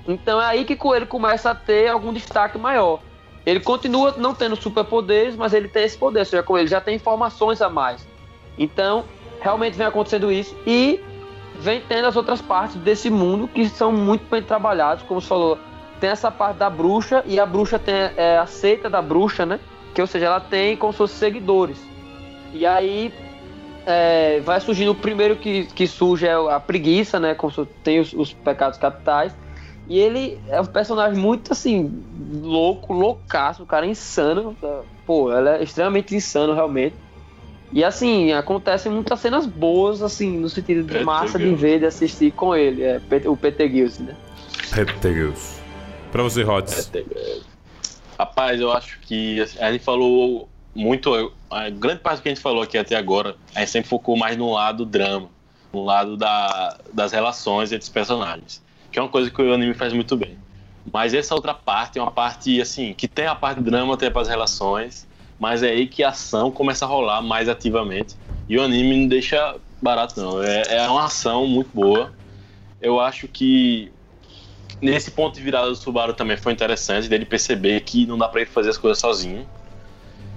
[0.06, 3.00] Então é aí que ele começa a ter algum destaque maior.
[3.44, 6.80] Ele continua não tendo superpoderes, mas ele tem esse poder, ou seja, com ele já
[6.80, 8.06] tem informações a mais.
[8.58, 9.04] Então,
[9.40, 11.00] realmente vem acontecendo isso e
[11.60, 15.58] vem tendo as outras partes desse mundo que são muito bem trabalhados, como você falou,
[16.00, 19.58] tem essa parte da bruxa e a bruxa tem é, a seita da bruxa, né?
[19.96, 21.78] Que, ou seja, ela tem como se fosse seguidores.
[22.52, 23.10] E aí
[23.86, 27.34] é, vai surgindo o primeiro que, que surge é a preguiça, né?
[27.34, 29.34] Como tem os, os pecados capitais.
[29.88, 31.98] E ele é um personagem muito assim,
[32.30, 34.54] louco, loucaço, o cara é insano.
[35.06, 36.94] Pô, ela é extremamente insano, realmente.
[37.72, 42.32] E assim, acontecem muitas cenas boas, assim, no sentido de massa de ver, de assistir
[42.32, 42.82] com ele.
[42.82, 44.14] É, o PT Gills, né?
[44.74, 45.58] PT Gills.
[46.12, 46.92] Pra você, Rods.
[48.18, 51.32] Rapaz, eu acho que a gente falou muito.
[51.50, 54.16] A grande parte do que a gente falou aqui até agora, a gente sempre focou
[54.16, 55.28] mais no lado drama,
[55.72, 59.74] no lado da, das relações entre os personagens, que é uma coisa que o anime
[59.74, 60.38] faz muito bem.
[60.92, 64.28] Mas essa outra parte é uma parte, assim, que tem a parte drama, tem as
[64.28, 65.06] relações,
[65.38, 68.16] mas é aí que a ação começa a rolar mais ativamente.
[68.48, 70.42] E o anime não deixa barato, não.
[70.42, 72.12] É, é uma ação muito boa.
[72.80, 73.92] Eu acho que
[74.80, 78.42] nesse ponto de virada do Subaru também foi interessante dele perceber que não dá para
[78.42, 79.46] ele fazer as coisas sozinho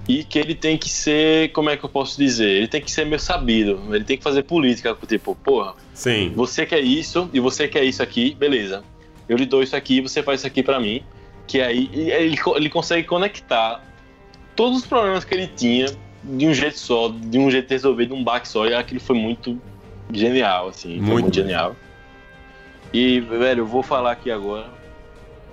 [0.08, 2.50] e que ele tem que ser, como é que eu posso dizer?
[2.50, 6.34] Ele tem que ser meio sabido, ele tem que fazer política, tipo, porra, Sim.
[6.36, 8.84] você quer isso e você quer isso aqui, beleza.
[9.28, 11.04] Eu lhe dou isso aqui, você faz isso aqui para mim,
[11.46, 13.84] que aí ele, ele consegue conectar
[14.56, 15.86] todos os problemas que ele tinha
[16.24, 19.16] de um jeito só, de um jeito resolvido, de um baque só, e aquilo foi
[19.16, 19.62] muito
[20.12, 21.76] genial, assim, muito, muito genial.
[22.94, 24.66] E, velho, eu vou falar aqui agora.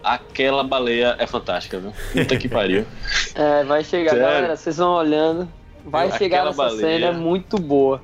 [0.03, 1.93] aquela baleia é fantástica, viu?
[2.13, 2.85] Puta que pariu.
[3.35, 4.25] É, vai chegar, Sério?
[4.27, 5.47] galera, vocês vão olhando.
[5.85, 6.81] Vai Aquela chegar nessa baleia.
[6.81, 8.01] cena, é muito boa.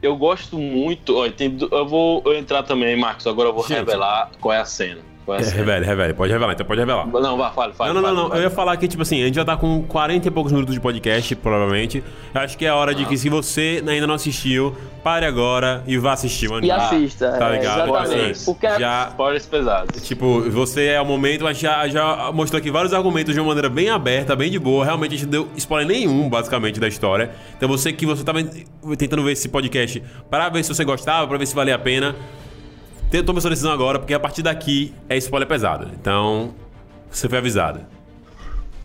[0.00, 1.16] Eu gosto muito.
[1.18, 3.26] Ó, tem, eu vou eu entrar também, Marcos.
[3.26, 3.78] Agora eu vou Gente.
[3.78, 5.00] revelar qual é a cena.
[5.28, 6.14] É É, revele, revele.
[6.14, 7.06] Pode revelar, então pode revelar.
[7.06, 7.92] Não, vai, fale, fale.
[7.92, 8.28] não, não, não, fale, não.
[8.30, 8.40] fale.
[8.40, 10.74] Eu ia falar que, tipo assim, a gente já tá com 40 e poucos minutos
[10.74, 12.02] de podcast, provavelmente.
[12.34, 15.82] Eu acho que é a hora de que, se você ainda não assistiu, pare agora
[15.86, 16.70] e vá assistir o E anime.
[16.72, 17.32] assista.
[17.32, 17.88] tá é, ligado?
[17.90, 18.30] Exatamente.
[18.32, 20.02] Assim, Porque a- Já, Spoilers pesados.
[20.06, 23.68] tipo, você é o momento, mas já, já mostrou aqui vários argumentos de uma maneira
[23.68, 24.84] bem aberta, bem de boa.
[24.84, 27.30] Realmente a gente não deu spoiler nenhum, basicamente, da história.
[27.56, 28.42] Então você que você tava
[28.96, 32.14] tentando ver esse podcast para ver se você gostava, para ver se valia a pena,
[33.24, 35.90] tome sua decisão agora, porque a partir daqui é spoiler pesado.
[35.94, 36.54] Então,
[37.10, 37.80] você foi avisado.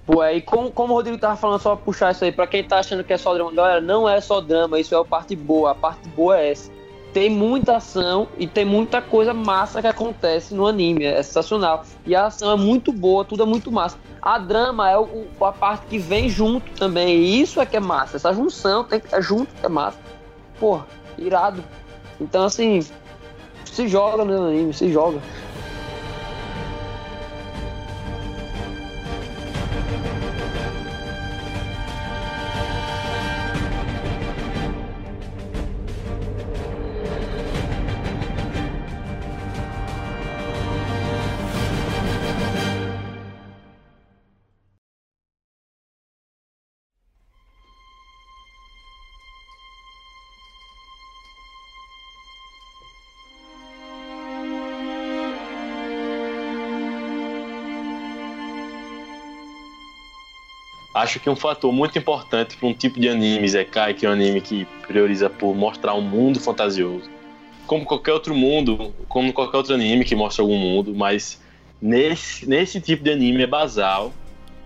[0.06, 2.64] Pô, é, e como, como o Rodrigo tava falando, só puxar isso aí, pra quem
[2.64, 5.36] tá achando que é só drama, galera, não é só drama, isso é a parte
[5.36, 5.72] boa.
[5.72, 6.72] A parte boa é essa.
[7.14, 11.84] Tem muita ação e tem muita coisa massa que acontece no anime, é sensacional.
[12.06, 13.98] E a ação é muito boa, tudo é muito massa.
[14.22, 17.82] A drama é o- a parte que vem junto também, e isso é que é
[17.82, 18.16] massa.
[18.16, 20.00] Essa junção tem que estar junto que é massa.
[20.60, 21.62] Porra, irado.
[22.20, 22.80] Então, assim,
[23.72, 25.20] se joga no anime, se joga.
[60.94, 64.12] Acho que um fator muito importante para um tipo de anime, Zekai, que é um
[64.12, 67.10] anime que prioriza por mostrar um mundo fantasioso.
[67.66, 71.42] Como qualquer outro mundo, como qualquer outro anime que mostra algum mundo, mas
[71.82, 74.12] nesse, nesse tipo de anime é basal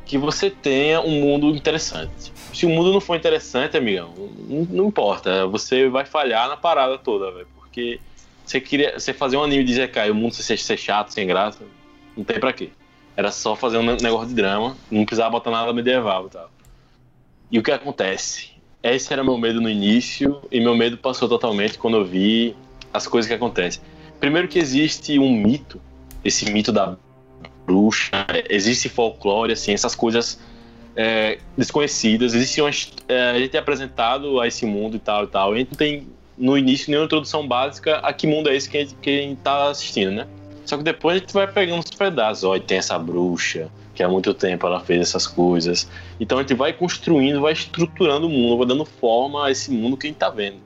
[0.03, 2.34] que você tenha um mundo interessante.
[2.51, 4.13] Se o mundo não for interessante, amigão,
[4.47, 5.45] não, não importa.
[5.47, 7.47] Você vai falhar na parada toda, velho.
[7.55, 7.99] Porque
[8.43, 11.63] você queria você fazer um anime de Zekai o mundo ser, ser chato, sem graça,
[12.17, 12.69] não tem pra quê.
[13.16, 16.49] Era só fazer um negócio de drama, não precisava botar nada medieval e tal.
[17.51, 18.49] E o que acontece?
[18.84, 22.55] Esse era meu medo no início, e meu medo passou totalmente quando eu vi
[22.93, 23.82] as coisas que acontecem.
[24.20, 25.82] Primeiro que existe um mito,
[26.24, 26.97] esse mito da
[27.66, 30.39] bruxa, existe folclore, assim, essas coisas
[30.95, 32.34] é, desconhecidas.
[32.34, 32.70] Existe uma,
[33.07, 35.53] é, a gente é apresentado a esse mundo e tal e tal.
[35.53, 36.07] A gente não tem
[36.38, 39.22] no início nenhuma introdução básica a que mundo é esse que a gente, que a
[39.22, 40.28] gente tá assistindo, né?
[40.66, 42.43] Só que depois gente vai pegando os pedaços.
[42.55, 45.89] E tem essa bruxa, que há muito tempo ela fez essas coisas.
[46.20, 49.95] Então a gente vai construindo, vai estruturando o mundo, vai dando forma a esse mundo
[49.95, 50.57] que a gente tá vendo.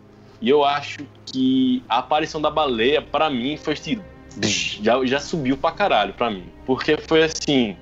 [0.42, 4.02] E eu acho que a aparição da baleia, pra mim, foi assim.
[4.82, 6.46] Já, já subiu pra caralho pra mim.
[6.66, 7.76] Porque foi assim.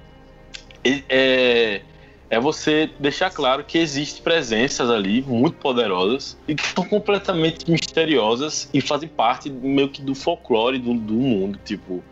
[0.84, 1.82] é-
[2.30, 7.70] É, é você deixar claro que existem presenças ali muito poderosas e que são completamente
[7.70, 11.60] misteriosas e fazem parte meio que do folclore do, do mundo.
[11.64, 12.04] Tipo,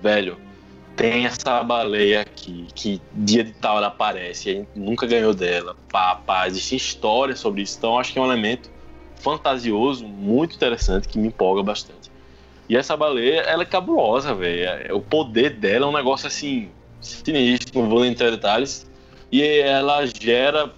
[0.00, 0.36] velho,
[0.96, 5.32] tem essa baleia aqui que dia de tal ela aparece e a gente nunca ganhou
[5.32, 5.76] dela.
[5.90, 7.78] Pá, pá, existem histórias sobre isso.
[7.78, 8.70] Então, acho que é um elemento
[9.16, 12.10] fantasioso, muito interessante, que me empolga bastante.
[12.68, 14.64] E essa baleia, ela é cabulosa, velho.
[14.64, 18.89] É- O poder dela é um negócio assim, sinistro, não vou entrar em detalhes.
[19.30, 20.70] E ela gera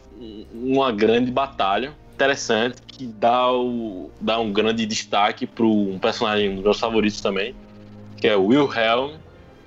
[0.53, 6.63] uma grande batalha interessante que dá, o, dá um grande destaque para um personagem dos
[6.65, 7.55] meus favoritos também,
[8.17, 9.13] que é o Wilhelm,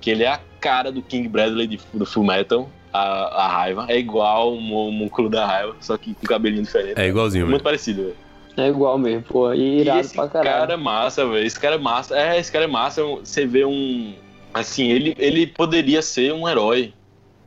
[0.00, 3.86] que ele é a cara do King Bradley de, do Full Metal, a, a raiva.
[3.88, 6.98] É igual o músculo da raiva, só que com cabelinho diferente.
[6.98, 7.50] É igualzinho, velho.
[7.50, 8.16] Muito parecido, velho.
[8.56, 9.52] É igual mesmo, pô.
[9.52, 10.56] E irado E esse pra caralho.
[10.60, 11.46] cara é massa, velho.
[11.46, 12.18] Esse cara é massa.
[12.18, 13.02] É, esse cara é massa.
[13.04, 14.14] Você vê um.
[14.54, 16.94] Assim, ele, ele poderia ser um herói.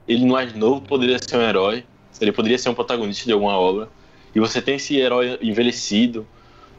[0.10, 1.86] Ele mais novo poderia ser um herói.
[2.20, 3.88] Ele poderia ser um protagonista de alguma obra.
[4.36, 6.28] E você tem esse herói envelhecido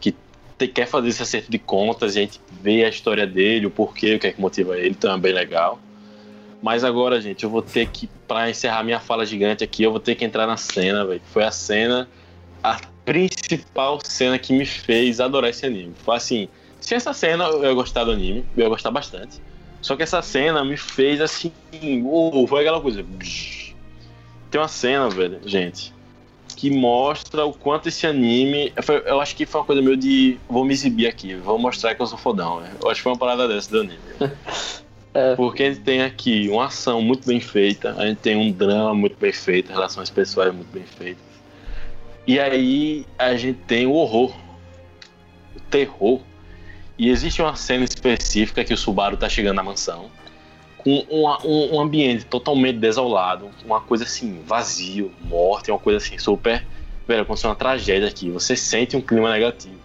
[0.01, 0.15] que
[0.59, 2.17] te- quer fazer esse acerto de contas.
[2.17, 4.91] E a gente vê a história dele, o porquê, o que é que motiva ele.
[4.91, 5.79] Então é bem legal.
[6.61, 10.01] Mas agora, gente, eu vou ter que, pra encerrar minha fala gigante aqui, eu vou
[10.01, 11.23] ter que entrar na cena, velho.
[11.33, 12.07] Foi a cena,
[12.63, 15.95] a principal cena que me fez adorar esse anime.
[16.05, 19.41] Foi assim, se essa cena eu ia gostar do anime, eu ia gostar bastante.
[19.81, 21.53] Só que essa cena me fez assim,
[22.03, 23.05] uou, foi aquela coisa.
[24.51, 25.95] Tem uma cena, velho, gente,
[26.57, 28.73] que mostra o quanto esse anime.
[29.07, 30.39] eu acho que foi uma coisa meio de.
[30.49, 32.73] Vou me exibir aqui, vou mostrar que eu sou fodão, né?
[32.83, 33.99] Eu acho que foi uma parada dessa do anime.
[35.13, 35.35] É.
[35.35, 38.95] Porque a gente tem aqui uma ação muito bem feita, a gente tem um drama
[38.95, 41.25] muito bem feito, relações pessoais muito bem feitas.
[42.27, 44.33] E aí a gente tem o horror,
[45.57, 46.21] o terror.
[47.01, 50.11] E existe uma cena específica que o Subaru tá chegando na mansão,
[50.77, 56.19] com uma- um, um ambiente totalmente desolado, uma coisa assim, vazio, morte, uma coisa assim,
[56.19, 56.63] super.
[57.09, 58.29] Velho, aconteceu uma tragédia aqui.
[58.29, 59.81] Você sente um clima negativo.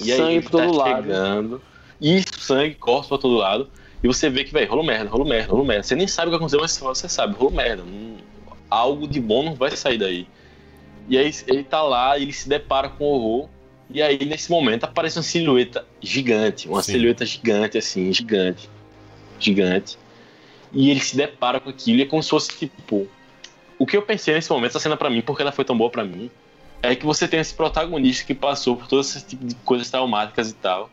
[0.00, 1.02] E aí, Sangue ele por todo tá lado.
[1.02, 1.62] chegando.
[2.00, 3.68] Isso, sangue, corpos pra todo lado.
[4.00, 5.82] E você vê que, velho, rolou merda, rolou merda, rolou merda.
[5.82, 7.82] Você nem sabe o que aconteceu, mas você sabe, rolou merda.
[7.82, 8.18] Não-
[8.70, 10.28] algo de bom não vai sair daí.
[11.08, 13.48] E aí ele tá lá, ele se depara com o horror.
[13.88, 16.68] E aí, nesse momento, aparece uma silhueta gigante.
[16.68, 16.92] Uma Sim.
[16.92, 18.68] silhueta gigante, assim, gigante.
[19.38, 19.96] Gigante.
[20.72, 23.08] E ele se depara com aquilo e é como se fosse, tipo...
[23.78, 25.90] O que eu pensei nesse momento, essa cena pra mim, porque ela foi tão boa
[25.90, 26.30] pra mim,
[26.82, 30.50] é que você tem esse protagonista que passou por todo esse tipo de coisas traumáticas
[30.50, 30.90] e tal.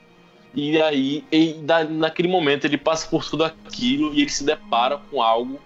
[0.53, 4.97] E aí, e da- naquele momento, ele passa por tudo aquilo e ele se depara
[4.97, 5.59] com algo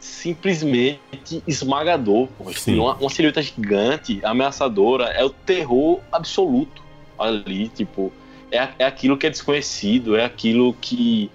[0.00, 2.28] simplesmente esmagador.
[2.54, 2.78] Sim.
[2.78, 6.82] Uma, uma silhueta gigante, ameaçadora, é o terror absoluto
[7.18, 8.12] ali, tipo,
[8.50, 11.30] é, é aquilo que é desconhecido, é aquilo que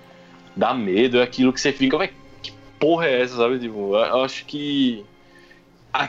[0.55, 2.11] dá medo, é aquilo que você fica, vai,
[2.41, 3.59] que porra é essa, sabe?
[3.59, 5.03] Tipo, eu eu acho que.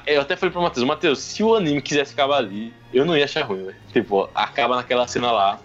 [0.06, 3.24] Eu até falei pro Matheus, Matheus, se o anime quisesse acabar ali, eu não ia
[3.24, 3.76] achar ruim, velho.
[3.92, 5.60] Tipo, acaba naquela cena lá,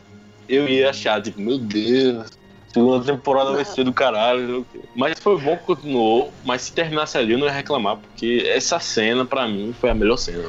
[0.47, 2.31] eu ia achar, tipo, meu Deus,
[2.73, 4.65] segunda temporada vai ser do caralho.
[4.95, 8.79] Mas foi bom que continuou, mas se terminasse ali eu não ia reclamar, porque essa
[8.79, 10.43] cena, pra mim, foi a melhor cena.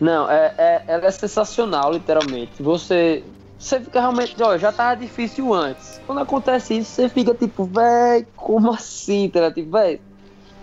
[0.00, 2.62] Não, é, é, ela é sensacional, literalmente.
[2.62, 3.24] Você.
[3.58, 4.34] Você fica realmente.
[4.42, 6.00] Ó, já tava difícil antes.
[6.06, 9.30] Quando acontece isso, você fica tipo, véi, como assim?
[9.30, 9.50] Tá?
[9.50, 10.00] Tipo, véi.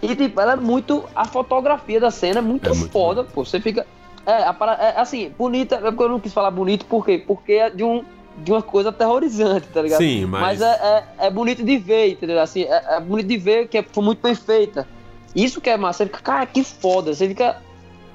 [0.02, 1.08] E tipo, ela é muito.
[1.16, 3.44] A fotografia da cena é muito, É muito foda, pô.
[3.46, 3.88] Você fica.
[4.26, 5.76] É, a para- é, assim, bonita.
[5.76, 7.24] É porque eu não quis falar bonito, por quê?
[7.26, 8.04] Porque é de, um,
[8.38, 10.00] de uma coisa aterrorizante, tá ligado?
[10.00, 10.42] Sim, mas.
[10.42, 12.40] Mas é, é, é bonito de ver, entendeu?
[12.40, 14.88] Assim, é, é bonito de ver que é- foi muito bem feita.
[15.36, 16.00] Isso que é massa.
[16.00, 17.14] Você fica, cara, que foda.
[17.14, 17.58] Você fica.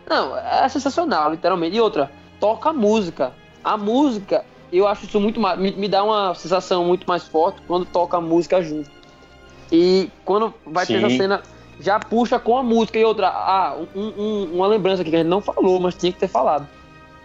[0.08, 1.76] Não, é sensacional, literalmente.
[1.76, 2.10] E outra,
[2.40, 3.32] toca a música.
[3.64, 5.58] A música, eu acho isso muito mais.
[5.58, 8.90] Me, me dá uma sensação muito mais forte quando toca a música junto.
[9.72, 11.42] E quando vai ter essa cena,
[11.80, 12.98] já puxa com a música.
[12.98, 16.12] E outra, ah, um- um- uma lembrança aqui que a gente não falou, mas tinha
[16.12, 16.68] que ter falado.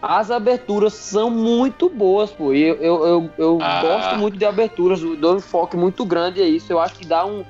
[0.02, 2.54] As aberturas são muito boas, pô.
[2.54, 3.82] Eu, eu, eu, eu Ah.
[3.82, 6.74] gosto muito de aberturas, dou um enfoque muito grande a isso.
[6.74, 7.46] Eu acho que dá um,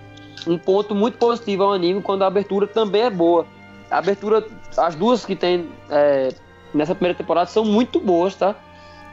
[0.45, 3.45] um ponto muito positivo ao anime quando a abertura também é boa.
[3.89, 4.45] A abertura,
[4.78, 6.34] as duas que tem é,
[6.74, 8.56] nessa primeira temporada são muito boas, tá?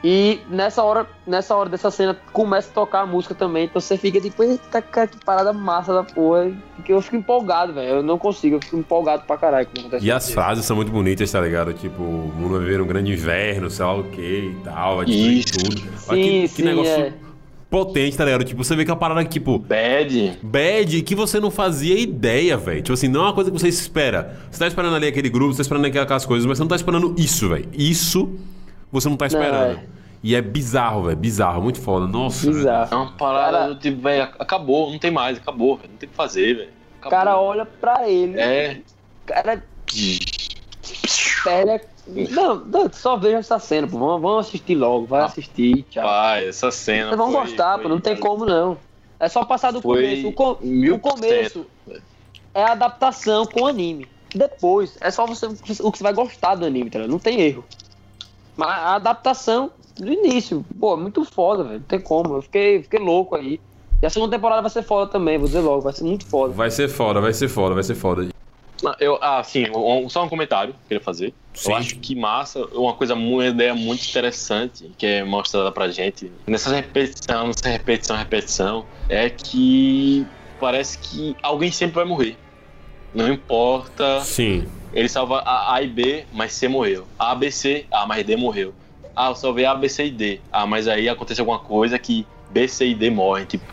[0.03, 3.97] E nessa hora, nessa hora dessa cena começa a tocar a música também, então você
[3.97, 6.51] fica tipo, eita, cara, que parada massa da porra.
[6.75, 7.97] Porque eu fico empolgado, velho.
[7.97, 9.67] Eu não consigo, eu fico empolgado pra caralho
[10.01, 11.73] E as frases são muito bonitas, tá ligado?
[11.73, 15.05] Tipo, o mundo vai viver um grande inverno, sei lá o que e tal, vai
[15.05, 15.59] destruir Isso.
[15.59, 15.81] tudo.
[15.97, 17.13] Sim, que, que sim, negócio é.
[17.69, 18.45] potente, tá ligado?
[18.45, 20.39] Tipo, você vê que é uma parada que, tipo, Bad.
[20.41, 22.81] bad que você não fazia ideia, velho.
[22.81, 24.37] Tipo assim, não é uma coisa que você espera.
[24.49, 26.77] Você tá esperando ali aquele grupo, você tá esperando aquelas coisas, mas você não tá
[26.77, 27.67] esperando isso, velho.
[27.73, 28.33] Isso
[28.91, 29.77] você não tá esperando.
[29.79, 29.83] é.
[30.21, 31.15] E é bizarro, velho.
[31.17, 32.05] Bizarro, muito foda.
[32.05, 32.45] Nossa.
[32.49, 32.95] É Bizarro.
[32.97, 36.15] uma parada do tipo, velho, acabou, não tem mais, acabou, velho, não tem o que
[36.17, 36.69] fazer, velho.
[37.05, 38.81] O cara olha pra ele, É.
[39.23, 39.63] o cara
[41.43, 41.81] pega.
[42.31, 43.97] Não, não, só veja essa cena, pô.
[43.99, 46.03] Vamos, vamos assistir logo, vai Ah, assistir, tchau.
[46.03, 47.09] Pai, essa cena.
[47.09, 48.77] Vocês vão foi- gostar, foi- pô, não tem como não.
[49.19, 50.27] É só passar do Foi começo.
[50.29, 51.65] O, co- mil o começo
[52.53, 54.07] é a adaptação com o anime.
[54.33, 57.11] Depois, é só você o que você vai gostar do anime, tá ligado?
[57.11, 57.63] Não tem erro.
[58.59, 61.79] Mas a adaptação do início, pô, é muito foda, velho.
[61.79, 62.35] Não tem como.
[62.35, 63.59] Eu fiquei, fiquei louco aí.
[64.01, 66.53] E a segunda temporada vai ser foda também, vou dizer logo, vai ser muito foda.
[66.53, 68.27] Vai ser foda, vai ser foda, vai ser foda.
[68.83, 71.33] Não, Eu, ah, sim, um- só um comentário que eu queria fazer.
[71.53, 71.71] Sim.
[71.71, 76.29] Eu acho que massa, uma coisa, uma ideia muito interessante que é mostrada pra gente
[76.47, 80.25] nessa repetição, nessa repetição, repetição, é que
[80.59, 82.37] parece que alguém sempre vai morrer.
[83.13, 84.65] Não importa, Sim.
[84.93, 87.05] Ele salva a, a e B, mas C morreu.
[87.17, 88.73] A, B, C, ah, mas D morreu.
[89.15, 90.39] Ah, eu salvei A, B, C e D.
[90.51, 93.45] Ah, mas aí acontece alguma coisa que B, C e D morrem.
[93.45, 93.65] Tipo,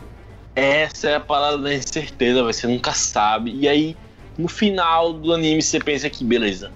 [0.55, 3.55] essa é a parada da incerteza, você nunca sabe.
[3.55, 3.95] E aí,
[4.37, 6.71] no final do anime, você pensa que, beleza.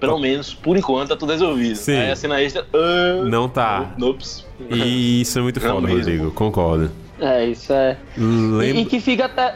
[0.00, 1.76] Pelo menos, por enquanto, tá tudo resolvido.
[1.76, 1.96] Sim.
[1.96, 2.66] Aí a cena extra.
[2.74, 3.94] Ah, Não tá.
[3.96, 4.46] Nops.
[4.70, 5.88] E isso é muito foda.
[5.88, 6.30] Rodrigo.
[6.32, 6.90] Concordo.
[7.18, 7.96] É, isso é.
[8.16, 8.84] E, e Lembra...
[8.84, 9.54] que fica até.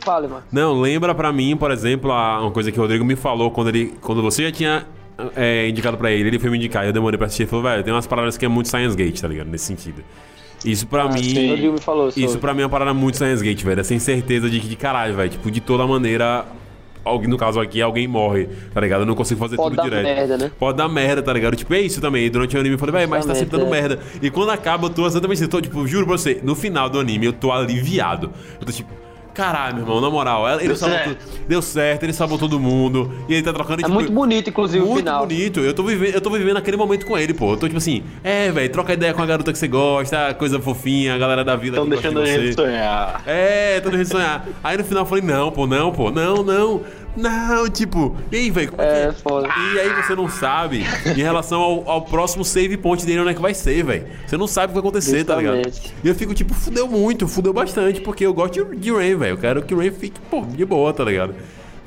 [0.00, 0.42] Fale, mano.
[0.52, 3.68] Não, lembra pra mim, por exemplo, a- uma coisa que o Rodrigo me falou quando
[3.68, 3.94] ele.
[4.00, 4.86] Quando você já tinha
[5.34, 7.44] é, indicado pra ele, ele foi me indicar, e eu demorei pra assistir.
[7.44, 9.48] Ele falou, velho, tem umas paradas que é muito Science Gate, tá ligado?
[9.48, 10.02] Nesse sentido.
[10.64, 11.22] Isso pra Ah, mim.
[11.22, 12.24] sim, Rodrigo me falou sobre.
[12.24, 13.80] Isso pra mim é uma parada muito Science Gate, velho.
[13.80, 15.30] Essa incerteza de que, de caralho, velho.
[15.30, 16.44] Tipo, de toda maneira,
[17.04, 19.00] alguém, no caso aqui, alguém morre, tá ligado?
[19.02, 20.04] Eu não consigo fazer Pode tudo dar direto.
[20.04, 20.50] merda, né?
[20.58, 21.56] Pode dar merda, tá ligado?
[21.56, 22.28] Tipo, é isso também.
[22.30, 24.02] Durante o anime eu falei, velho, mas tá sempre dando Justamente, merda.
[24.20, 26.90] E quando acaba, eu tô exatamente assim, eu tô, tipo, juro pra você, no final
[26.90, 28.32] do anime eu tô aliviado.
[28.60, 28.90] Eu tô tipo,
[29.36, 31.16] Caralho, meu irmão, na moral, ele Deu salvou certo.
[31.18, 34.48] tudo- deu certo, ele salvou todo mundo, e ele tá trocando É tipo, muito bonito,
[34.48, 35.26] inclusive, o muito final.
[35.26, 35.60] bonito.
[35.60, 37.52] Eu tô, vivendo, eu tô vivendo aquele momento com ele, pô.
[37.52, 40.58] Eu tô tipo assim, é, velho, troca ideia com a garota que você gosta, coisa
[40.58, 42.62] fofinha, a galera da Estão que gosta deixando a de gente você.
[42.62, 43.22] sonhar.
[43.26, 44.48] É, tô deixando de sonhar.
[44.64, 46.80] Aí no final eu falei, não, pô, não, pô, não, não.
[47.16, 49.48] Não, tipo, e aí, velho, é, É, que foda.
[49.74, 53.34] E aí você não sabe em relação ao, ao próximo save point dele, onde é
[53.34, 54.06] que vai ser, velho.
[54.26, 55.56] Você não sabe o que vai acontecer, tá ligado?
[55.64, 55.94] Justamente.
[56.04, 59.32] E eu fico, tipo, fudeu muito, fudeu bastante, porque eu gosto de, de Rain, velho.
[59.34, 61.34] Eu quero que o Rain fique, pô, de boa, tá ligado?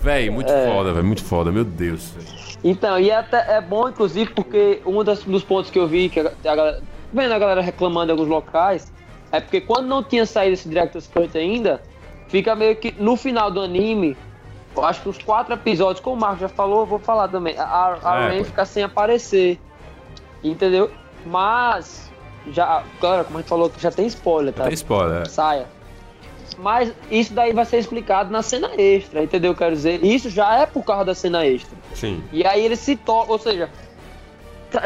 [0.01, 0.65] Velho, muito É.
[0.73, 2.11] foda, velho, muito foda, meu Deus.
[2.11, 2.39] velho.
[2.63, 6.19] Então, e até é bom, inclusive, porque um das- dos pontos que eu vi, que
[6.19, 6.81] a, a galera,
[7.13, 8.91] vendo a galera reclamando em alguns locais,
[9.31, 11.81] é porque quando não tinha saído esse Director's Cut ainda,
[12.27, 14.17] fica meio que no final do anime,
[14.79, 17.57] eu acho que os quatro episódios, como o Marco já falou, eu vou falar também,
[17.57, 18.45] a, a É, pô.
[18.45, 19.59] fica sem aparecer,
[20.43, 20.89] entendeu?
[21.25, 22.11] Mas,
[22.51, 24.63] já, claro, como a gente falou, já tem spoiler, tá?
[24.63, 25.25] Tem spoiler, é.
[25.25, 25.67] saia.
[26.57, 29.55] Mas isso daí vai ser explicado na cena extra, entendeu?
[29.55, 31.77] Quero dizer, isso já é por causa da cena extra.
[31.93, 32.23] Sim.
[32.33, 33.69] E aí ele se toca, ou seja,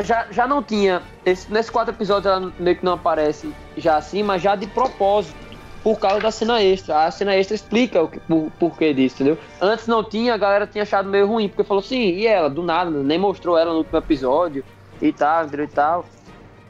[0.03, 1.01] já, já não tinha.
[1.25, 5.35] Esse, nesses quatro episódios ela meio que não aparece já assim, mas já de propósito,
[5.83, 7.05] por causa da cena extra.
[7.05, 9.37] A cena extra explica o que, por, porquê disso, entendeu?
[9.61, 12.63] Antes não tinha, a galera tinha achado meio ruim, porque falou assim, e ela, do
[12.63, 14.63] nada, nem mostrou ela no último episódio
[15.01, 15.65] e tal, entendeu?
[15.65, 16.05] E tal.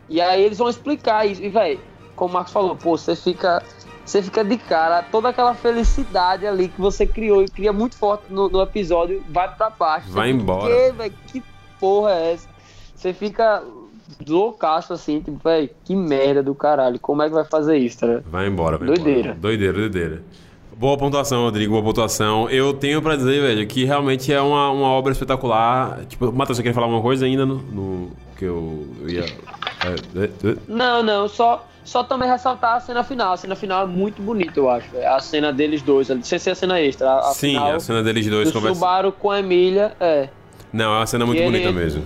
[0.10, 1.42] E aí eles vão explicar isso.
[1.44, 1.80] E, velho,
[2.16, 3.62] como o Marcos falou, pô, você fica.
[4.06, 8.26] Você fica de cara, toda aquela felicidade ali que você criou e cria muito forte
[8.30, 10.10] no, no episódio, vai pra baixo.
[10.10, 10.76] Vai fica, embora.
[10.76, 11.44] "Que, véi, que
[11.80, 12.50] porra é essa?
[12.94, 13.64] Você fica
[14.28, 17.00] loucaço assim, tipo, velho, que merda do caralho.
[17.00, 18.22] Como é que vai fazer isso, tá?
[18.30, 19.20] Vai embora, vai Doideira.
[19.20, 19.36] embora.
[19.36, 20.24] Doideira, doideira.
[20.76, 22.50] Boa pontuação, Rodrigo, boa pontuação.
[22.50, 26.00] Eu tenho pra dizer, velho, que realmente é uma, uma obra espetacular.
[26.10, 29.22] Tipo, Matheus, você quer falar alguma coisa ainda no, no- que eu, eu ia.
[29.22, 30.56] é, é, é?
[30.68, 33.34] Não, não, só, só também ressaltar a cena final.
[33.34, 34.88] A cena final é muito bonita, eu acho.
[34.98, 37.08] A cena deles dois, ali, sem ser a cena extra.
[37.12, 38.76] A, a Sim, a cena deles dois do conversando.
[38.76, 40.28] Subaru com a Emília, é.
[40.74, 42.04] Não, é uma cena muito E ele- bonita mesmo.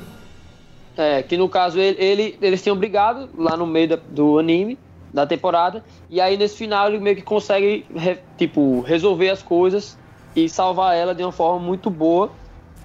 [0.98, 4.78] É, que no caso ele, ele- eles tinham brigado lá no meio da- do anime,
[5.14, 9.98] da temporada, e aí nesse final ele meio que consegue, re- tipo, resolver as coisas
[10.36, 12.32] e salvar ela de uma forma muito boa.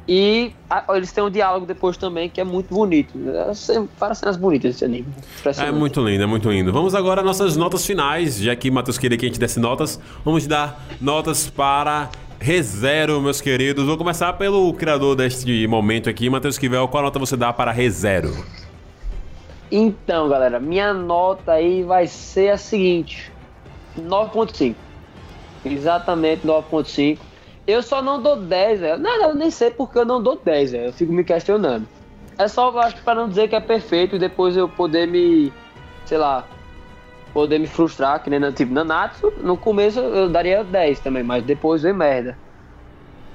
[0.06, 3.12] E a- eles têm um diálogo depois também que é muito bonito.
[3.28, 5.06] É, Várias cenas bonitas esse anime.
[5.58, 6.72] É muito lindo, é muito lindo.
[6.72, 10.00] Vamos agora às nossas notas finais, já que Matheus queria que a gente desse notas.
[10.24, 12.10] Vamos dar notas para
[12.42, 13.86] ReZero, meus queridos.
[13.86, 16.88] Vou começar pelo criador deste momento aqui, Matheus Kivel.
[16.88, 18.44] Qual nota você dá para ReZero?
[19.70, 23.30] Então, galera, minha nota aí vai ser a seguinte:
[23.96, 24.74] 9.5.
[25.64, 27.18] Exatamente 9.5.
[27.64, 28.98] Eu só não dou 10, velho.
[28.98, 30.84] Não, eu nem sei porque eu não dou 10, velho.
[30.86, 31.86] Eu fico me questionando.
[32.36, 35.52] É só, eu acho pra não dizer que é perfeito e depois eu poder me,
[36.04, 36.44] sei lá,
[37.32, 41.44] poder me frustrar, que nem na, tipo Nanatsu, no começo eu daria 10 também, mas
[41.44, 42.38] depois vem merda.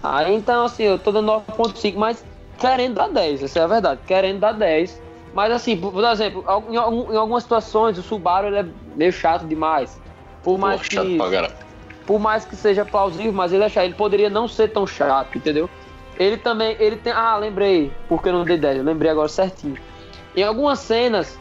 [0.02, 2.24] Aí então, assim, eu tô dando 9.5, mas
[2.58, 5.02] querendo dar 10, essa é a verdade, querendo dar 10.
[5.34, 9.46] Mas assim, por, por exemplo, em, em algumas situações o Subaru ele é meio chato
[9.46, 10.00] demais.
[10.44, 11.18] Por mais Pô, que
[12.06, 13.84] por mais que seja plausível, mas ele é chato.
[13.84, 15.70] Ele poderia não ser tão chato, entendeu?
[16.18, 17.12] Ele também, ele tem.
[17.12, 19.78] Ah, lembrei, porque eu não dei 10, eu lembrei agora certinho.
[20.36, 21.38] Em algumas cenas,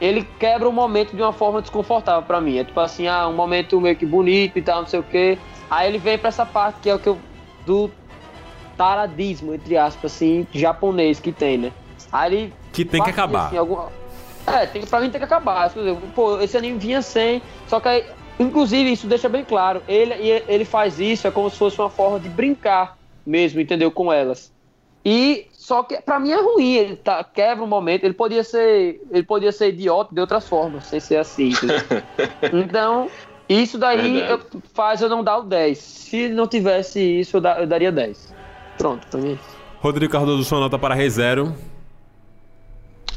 [0.00, 2.58] ele quebra o momento de uma forma desconfortável pra mim.
[2.58, 5.38] É tipo assim, ah, um momento meio que bonito e tal, não sei o quê.
[5.70, 7.18] Aí ele vem pra essa parte que é o que eu.
[7.66, 7.90] do
[8.76, 11.72] taradismo, entre aspas, assim, japonês que tem, né?
[12.10, 12.54] Aí ele.
[12.72, 13.46] Que tem que acabar.
[13.46, 13.88] assim, algum-
[14.46, 15.66] É, tem, pra mim tem que acabar.
[15.76, 17.42] Exemplo, Pô, esse anime vinha sem.
[17.68, 18.04] Só que aí,
[18.38, 19.82] inclusive, isso deixa bem claro.
[19.86, 20.14] Ele,
[20.48, 22.96] ele faz isso, é como se fosse uma forma de brincar
[23.26, 23.90] mesmo, entendeu?
[23.92, 24.50] Com elas.
[25.04, 29.00] E só que pra mim é ruim, ele tá, quebra um momento, ele podia ser.
[29.08, 31.52] Ele podia ser idiota de outras formas, sem ser assim.
[32.52, 33.08] então,
[33.48, 34.40] isso daí eu-
[34.74, 35.78] faz eu não dar o 10.
[35.78, 38.34] Se não tivesse isso, eu, da- eu daria 10.
[38.76, 39.38] Pronto, pra mim.
[39.78, 41.54] Rodrigo Cardoso, sua nota para ReZero.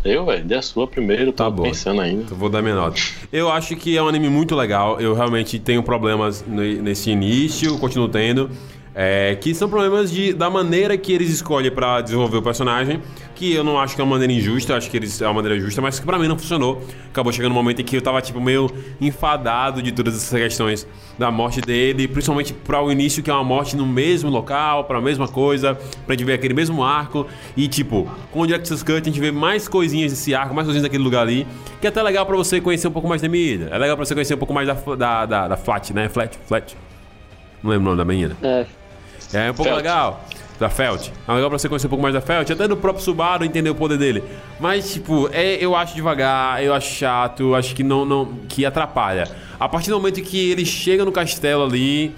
[0.06, 1.64] Eu, velho, dei a sua primeiro, tô Tá bom.
[1.64, 2.34] pensando ainda.
[2.34, 2.99] Eu vou dar minha nota.
[3.32, 5.01] Eu acho que é um anime muito legal.
[5.01, 8.51] Eu realmente tenho problemas nesse início, continuo tendo.
[8.95, 13.01] É, que são problemas de, da maneira que eles escolhem pra desenvolver o personagem.
[13.35, 15.59] Que eu não acho que é uma maneira injusta, acho que eles é uma maneira
[15.59, 16.83] justa, mas que pra mim não funcionou.
[17.09, 18.69] Acabou chegando um momento em que eu tava, tipo, meio
[19.01, 20.87] enfadado de todas essas questões
[21.17, 25.01] da morte dele, principalmente para o início, que é uma morte no mesmo local, pra
[25.01, 25.75] mesma coisa,
[26.05, 27.25] pra gente ver aquele mesmo arco.
[27.57, 30.83] E, tipo, com o Director's Cut a gente vê mais coisinhas desse arco, mais coisinhas
[30.83, 31.47] daquele lugar ali,
[31.81, 33.69] que é até legal pra você conhecer um pouco mais da mídia.
[33.71, 36.07] É legal pra você conhecer um pouco mais da, da, da, da Flat, né?
[36.07, 36.77] Flat, Flat.
[37.63, 38.37] Não lembro o nome da menina.
[38.43, 38.82] É.
[39.34, 39.77] É um pouco Felt.
[39.77, 40.23] legal.
[40.59, 41.09] Da Felt.
[41.27, 43.69] É legal pra você conhecer um pouco mais da Felt, até do próprio Subaru entender
[43.69, 44.23] o poder dele.
[44.59, 48.25] Mas, tipo, é, eu acho devagar, eu acho chato, acho que não, não.
[48.47, 49.27] que atrapalha.
[49.59, 52.15] A partir do momento que ele chega no castelo ali.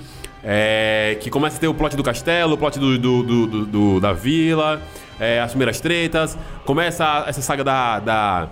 [0.48, 3.66] É, que começa a ter o plot do castelo, o plot do, do- do- do-
[3.66, 4.80] do- da vila,
[5.20, 6.38] é, as primeiras tretas.
[6.66, 8.50] Começa essa saga da, da,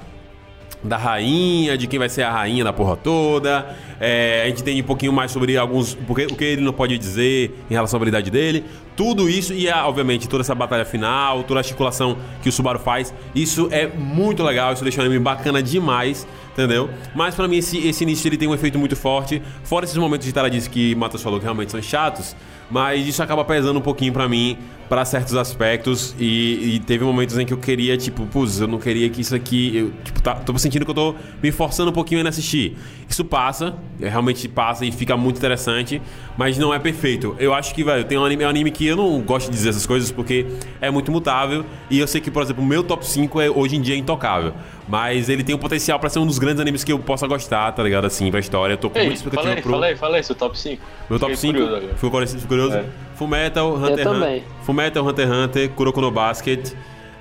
[0.84, 3.76] da rainha, de quem vai ser a rainha da porra toda.
[4.00, 5.96] É, a gente entende um pouquinho mais sobre alguns.
[5.96, 8.66] Porque, o que ele não pode dizer em relação à habilidade dele.
[8.96, 12.80] Tudo isso e, ah, obviamente, toda essa batalha final, toda a articulação que o Subaru
[12.80, 13.14] faz.
[13.34, 16.90] Isso é muito legal, isso deixa o anime bacana demais, entendeu?
[17.16, 19.42] Mas pra mim, esse, esse início ele tem um efeito muito forte.
[19.64, 22.36] Fora esses momentos de Taradice que Matheus falou que realmente são chatos.
[22.70, 24.58] Mas isso acaba pesando um pouquinho pra mim,
[24.94, 26.16] pra certos aspectos.
[26.20, 29.34] E, e teve momentos em que eu queria, tipo, putz, eu não queria que isso
[29.34, 29.76] aqui.
[29.76, 32.78] Eu, tipo, tá, tô sentindo que eu tô me forçando um pouquinho a assistir.
[33.10, 36.00] Isso passa, é, realmente passa e fica muito interessante,
[36.38, 37.36] mas não é perfeito.
[37.39, 39.58] Eu acho que, velho, tem um anime, é um anime que eu não gosto de
[39.58, 40.46] dizer essas coisas porque
[40.80, 41.66] é muito mutável.
[41.89, 43.98] E eu sei que, por exemplo, o meu top 5 é, hoje em dia é
[43.98, 44.54] intocável.
[44.88, 47.72] Mas ele tem o potencial pra ser um dos grandes animes que eu possa gostar,
[47.72, 48.06] tá ligado?
[48.06, 48.74] Assim, pra história.
[48.74, 50.00] Eu tô com Ei, muita expectativa fala aí, pro.
[50.00, 50.84] fala aí, seu top 5.
[51.10, 51.96] Meu top 5, Curioso agora.
[51.96, 52.36] ficou curioso?
[52.36, 52.78] ficou curioso?
[52.78, 52.86] É.
[53.16, 54.07] Fullmetal, Hunter.
[54.07, 56.74] Hunter, Fullmetal, Hunter x Hunter, Kuroko no Basket,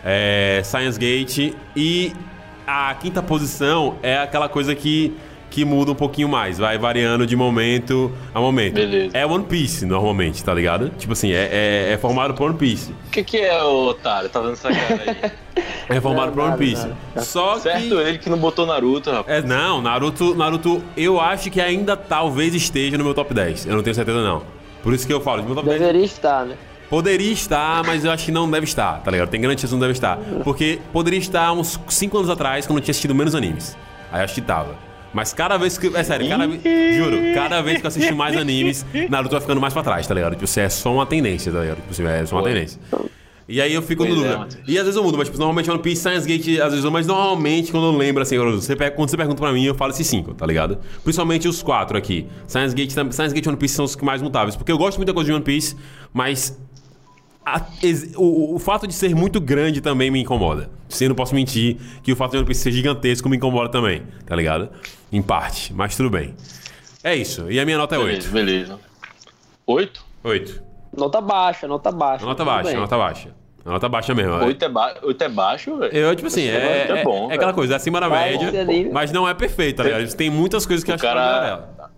[0.05, 2.13] é, Science Gate e
[2.67, 5.15] a quinta posição é aquela coisa que,
[5.51, 8.75] que muda um pouquinho mais, vai variando de momento a momento.
[8.75, 9.17] Beleza.
[9.17, 10.91] É One Piece, normalmente, tá ligado?
[10.91, 12.93] Tipo assim, é, é, é formado por One Piece.
[13.09, 14.29] O que, que é o otário?
[14.29, 15.33] Tá dando essa cara aí?
[15.89, 16.87] É formado Não, por One nada, Piece.
[16.87, 17.23] nada.
[17.23, 17.95] Só certo que...
[17.95, 19.45] ele que não botou Naruto, rapaz.
[19.45, 23.67] É, não, Naruto, Naruto, eu acho que ainda talvez esteja no meu top 10.
[23.67, 24.62] Eu não tenho certeza, não.
[24.83, 26.57] Por isso que eu falo, meu top 10 Deveria estar, né?
[26.91, 29.31] Poderia estar, mas eu acho que não deve estar, tá ligado?
[29.31, 30.19] Tem grande chance que não deve estar.
[30.45, 33.77] Porque poderia estar uns 5 anos atrás, quando eu tinha assistido menos animes.
[34.11, 34.77] Aí eu acho que tava.
[35.13, 35.95] Mas cada vez que.
[35.95, 36.63] É sério, cada vez.
[36.97, 40.15] Juro, cada vez que eu assisti mais animes, Naruto vai ficando mais pra trás, tá
[40.15, 40.33] ligado?
[40.33, 41.79] Tipo, assim, é só uma tendência, tá ligado?
[41.89, 42.81] Tipo, é só uma tendência.
[43.49, 44.39] E aí eu fico no Pois é, dúvida.
[44.39, 44.69] Matheus.
[44.69, 46.91] e às vezes eu mudo, mas tipo, normalmente One Piece, Science Gate, às vezes eu,
[46.91, 50.07] mas normalmente quando eu lembro assim, você, quando você pergunta pra mim, eu falo esses
[50.07, 50.79] cinco, tá ligado?
[51.03, 52.27] Principalmente os quatro aqui.
[52.47, 54.55] Science Gate, Science Gate e One Piece são os que mais mutáveis.
[54.57, 55.77] Porque eu gosto muito da coisa de One Piece,
[56.13, 56.57] mas
[57.45, 57.61] a-
[58.17, 60.71] o, o fato de ser muito grande também me incomoda.
[61.01, 64.03] Eu não posso mentir que o fato de One Piece ser gigantesco me incomoda também,
[64.25, 64.69] tá ligado?
[65.11, 66.35] Em parte, mas tudo bem.
[67.03, 67.51] É isso.
[67.51, 68.31] E a minha nota é Beleza, 8.
[68.33, 68.79] beleza.
[69.67, 70.05] 8?
[70.23, 70.63] 8.
[70.97, 72.25] Nota baixa, nota baixa.
[72.27, 72.77] Nota baixa, bem.
[72.79, 73.29] nota baixa.
[73.65, 74.45] Nota baixa mesmo.
[74.45, 74.95] 8 é, ba...
[75.03, 75.95] 8 é baixo, velho.
[75.97, 77.35] Eu, tipo assim, é, Oito é, bom, é velho.
[77.35, 78.91] aquela coisa, é acima da média, ali.
[78.93, 80.15] mas não é perfeito, tá ligado?
[80.17, 81.93] Tem muitas coisas que eu O acho que cara- ela.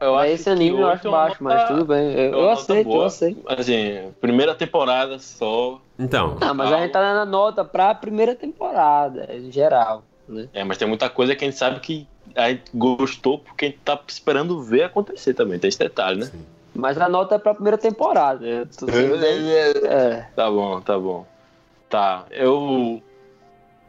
[0.00, 2.12] Eu Mas acho esse anime que eu oito acho é baixo, mas nota- tudo bem.
[2.14, 3.06] Eu, é eu aceito, eu boa.
[3.06, 3.42] aceito.
[3.46, 5.78] Assim, primeira temporada só.
[5.98, 10.02] Então, Ah, mas a gente tá dando a nota pra primeira temporada, em geral.
[10.26, 10.48] Né?
[10.54, 13.68] É, mas tem muita coisa que a gente sabe que a gente gostou porque a
[13.68, 15.58] gente tá esperando ver acontecer também.
[15.58, 16.30] Tem esse detalhe, né?
[16.74, 18.46] Mas a nota é pra primeira temporada.
[18.46, 19.50] Eu tô sendo bem-
[19.88, 20.28] É.
[20.36, 21.26] Tá bom, tá bom.
[21.88, 23.02] Tá, eu.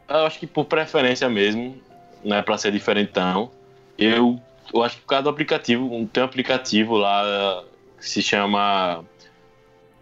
[0.08, 1.76] Eu acho que por preferência mesmo,
[2.24, 3.50] não é pra ser diferentão.
[3.96, 4.38] Eu,
[4.74, 7.62] eu acho que por causa do aplicativo, tem um aplicativo lá
[7.98, 9.04] que se chama.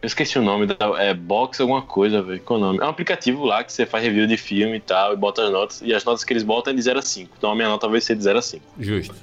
[0.02, 0.66] Eu esqueci o nome,
[0.98, 2.40] é Box alguma coisa, velho.
[2.40, 2.78] Qual é o nome?
[2.80, 5.50] É um aplicativo lá que você faz review de filme e tal, e bota as
[5.52, 5.82] notas.
[5.82, 7.34] E as notas que eles botam é de 0 a 5.
[7.36, 8.64] Então a minha nota vai ser de 0 a 5.
[8.78, 9.14] justo.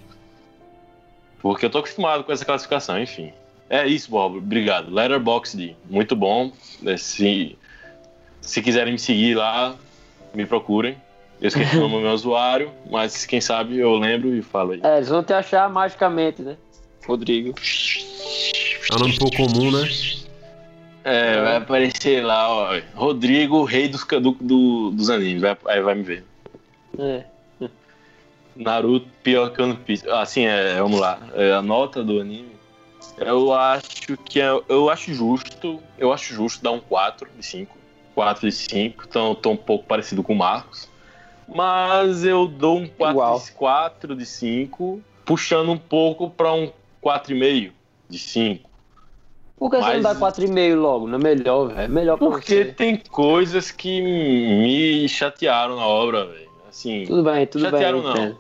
[1.41, 3.31] Porque eu tô acostumado com essa classificação, enfim.
[3.69, 4.37] É isso, Bob.
[4.37, 4.93] Obrigado.
[4.93, 6.51] Letterboxd, muito bom.
[6.85, 7.57] É, Se,
[8.41, 9.75] se quiserem me seguir lá,
[10.33, 10.95] me procurem.
[11.41, 14.79] Eu esqueci o nome do meu usuário, mas quem sabe eu lembro e falo aí.
[14.83, 16.55] É, eles vão te achar magicamente, né?
[17.05, 17.53] Rodrigo.
[18.91, 19.87] É um nome pouco comum, né?
[21.03, 22.79] É, vai aparecer lá, ó.
[22.95, 25.41] Rodrigo, rei dos, do, do- dos animes.
[25.41, 26.23] Vai, aí vai me ver.
[26.99, 27.23] É.
[28.55, 30.09] Naruto, pior que One Piece.
[30.09, 31.19] Assim, é, vamos lá.
[31.35, 32.56] É, a nota do anime.
[33.17, 35.81] Eu acho que é, eu acho justo.
[35.97, 37.75] Eu acho justo dar um 4 de 5.
[38.13, 39.05] 4 de 5.
[39.07, 40.89] Então tô um pouco parecido com o Marcos.
[41.47, 43.39] Mas eu dou um 4, Igual.
[43.39, 46.69] de, 4 de 5, puxando um pouco pra um
[47.01, 47.71] 4,5
[48.09, 48.69] de 5.
[49.57, 51.07] Por que você não Mas- dá 4,5 logo?
[51.07, 51.79] Não é melhor, velho.
[51.79, 52.65] É melhor Porque você.
[52.65, 56.47] tem coisas que me chatearam na obra, velho.
[56.69, 57.71] Assim, Tudo bem, tudo bem.
[57.71, 58.11] Chatearam não.
[58.11, 58.39] entendo.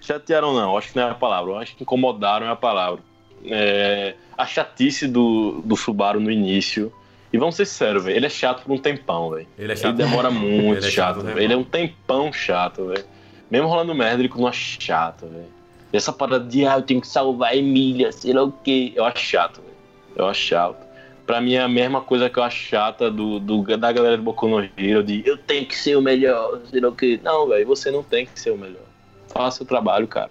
[0.00, 1.52] Chatearam não, acho que não é a palavra.
[1.52, 3.02] Eu acho que incomodaram é a palavra.
[3.44, 6.92] É, a chatice do, do Subaru no início.
[7.32, 8.16] E vamos ser sérios, velho.
[8.16, 9.46] Ele é chato por um tempão, velho.
[9.58, 9.96] Ele é Ele chato.
[9.96, 11.40] demora muito Ele é chato, chato, velho.
[11.40, 13.04] Ele é um tempão chato, velho.
[13.50, 15.46] Mesmo rolando merda, ele continua chato, velho.
[15.92, 18.92] E essa parada de, ah, eu tenho que salvar a Emília, sei lá o quê.
[18.94, 19.74] Eu acho chato, velho.
[20.16, 20.86] Eu acho chato.
[21.26, 24.22] Pra mim é a mesma coisa que eu acho chata do, do- da galera do
[24.22, 27.18] Boku no Hero, de eu tenho que ser o melhor, sei lá o quê.
[27.22, 28.82] Não, velho, você não tem que ser o melhor.
[29.28, 30.30] Faça o trabalho, cara.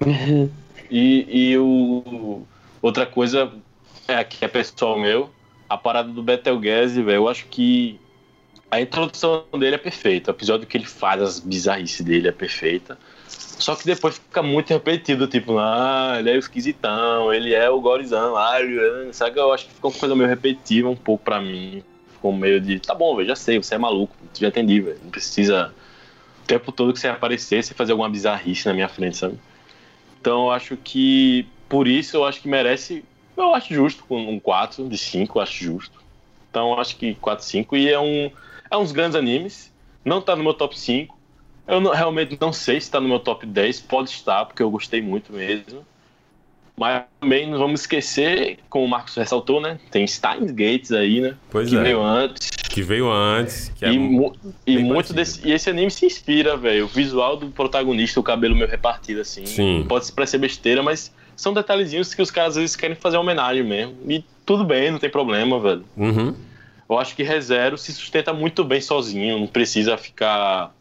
[0.90, 2.42] E, e o,
[2.80, 3.52] outra coisa
[4.08, 5.30] é que é pessoal meu,
[5.68, 7.98] a parada do Betelgeuse, velho, eu acho que
[8.70, 10.30] a introdução dele é perfeita.
[10.30, 12.98] O episódio que ele faz, as bizarrices dele é perfeita.
[13.28, 17.80] Só que depois fica muito repetido, tipo, ah, ele é o esquisitão, ele é o
[17.80, 18.58] gorizão, ah,
[19.12, 19.38] sabe?
[19.38, 21.82] Eu acho que ficou uma coisa meio repetitiva um pouco pra mim.
[22.12, 24.98] Ficou meio de, tá bom, velho, já sei, você é maluco, já entendi, velho.
[25.02, 25.72] Não precisa
[26.42, 29.38] o tempo todo que você aparecer, você fazer alguma bizarrice na minha frente, sabe?
[30.26, 33.04] Então acho que, por isso, eu acho que merece,
[33.36, 36.02] eu acho justo com um 4 de 5, eu acho justo.
[36.50, 38.28] Então acho que 4, 5 e é um,
[38.68, 39.72] é uns grandes animes,
[40.04, 41.16] não tá no meu top 5,
[41.68, 44.68] eu não, realmente não sei se está no meu top 10, pode estar, porque eu
[44.68, 45.86] gostei muito mesmo.
[46.78, 49.78] Mas também não vamos esquecer, como o Marcos ressaltou, né?
[49.90, 51.34] Tem Steins Gates aí, né?
[51.50, 51.82] Pois que é.
[51.82, 52.50] veio antes.
[52.68, 53.72] Que veio antes.
[53.74, 54.34] Que é e, mu-
[54.66, 56.84] e muito desse, e esse anime se inspira, velho.
[56.84, 59.46] O visual do protagonista, o cabelo meio repartido, assim.
[59.46, 59.86] Sim.
[59.88, 63.94] Pode parecer besteira, mas são detalhezinhos que os caras às vezes querem fazer homenagem mesmo.
[64.06, 65.84] E tudo bem, não tem problema, velho.
[65.96, 66.34] Uhum.
[66.88, 70.72] Eu acho que ReZero se sustenta muito bem sozinho, não precisa ficar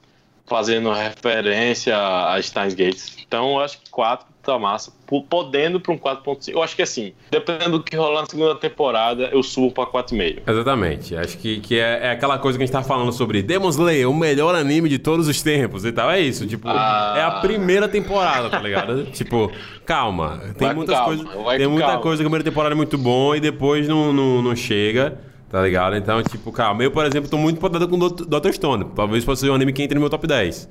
[0.48, 3.18] fazendo referência a Steins Gates.
[3.28, 4.94] Então eu acho que 4 tá massa,
[5.28, 6.50] podendo para um 4.5.
[6.54, 10.44] Eu acho que assim, dependendo do que rolar na segunda temporada, eu subo para 4,5.
[10.46, 11.16] Exatamente.
[11.18, 14.08] Acho que, que é, é aquela coisa que a gente tava falando sobre Demon Slayer,
[14.08, 16.12] o melhor anime de todos os tempos e tal.
[16.12, 17.16] É isso, tipo, Ah.
[17.18, 19.06] é a primeira temporada, tá ligado?
[19.12, 19.52] tipo,
[19.84, 20.40] calma.
[20.56, 21.44] Tem Vai muitas calma, coisas.
[21.44, 22.02] vai Tem muita calma.
[22.04, 25.18] coisa que a primeira temporada é muito bom e depois não, não, não chega.
[25.56, 25.96] Tá ligado?
[25.96, 26.84] Então, tipo, calma.
[26.84, 28.26] Eu, por exemplo, tô muito podado com Dr.
[28.26, 28.52] Dr.
[28.52, 28.88] Stone.
[28.94, 30.68] Talvez possa ser um anime que entre no meu top 10.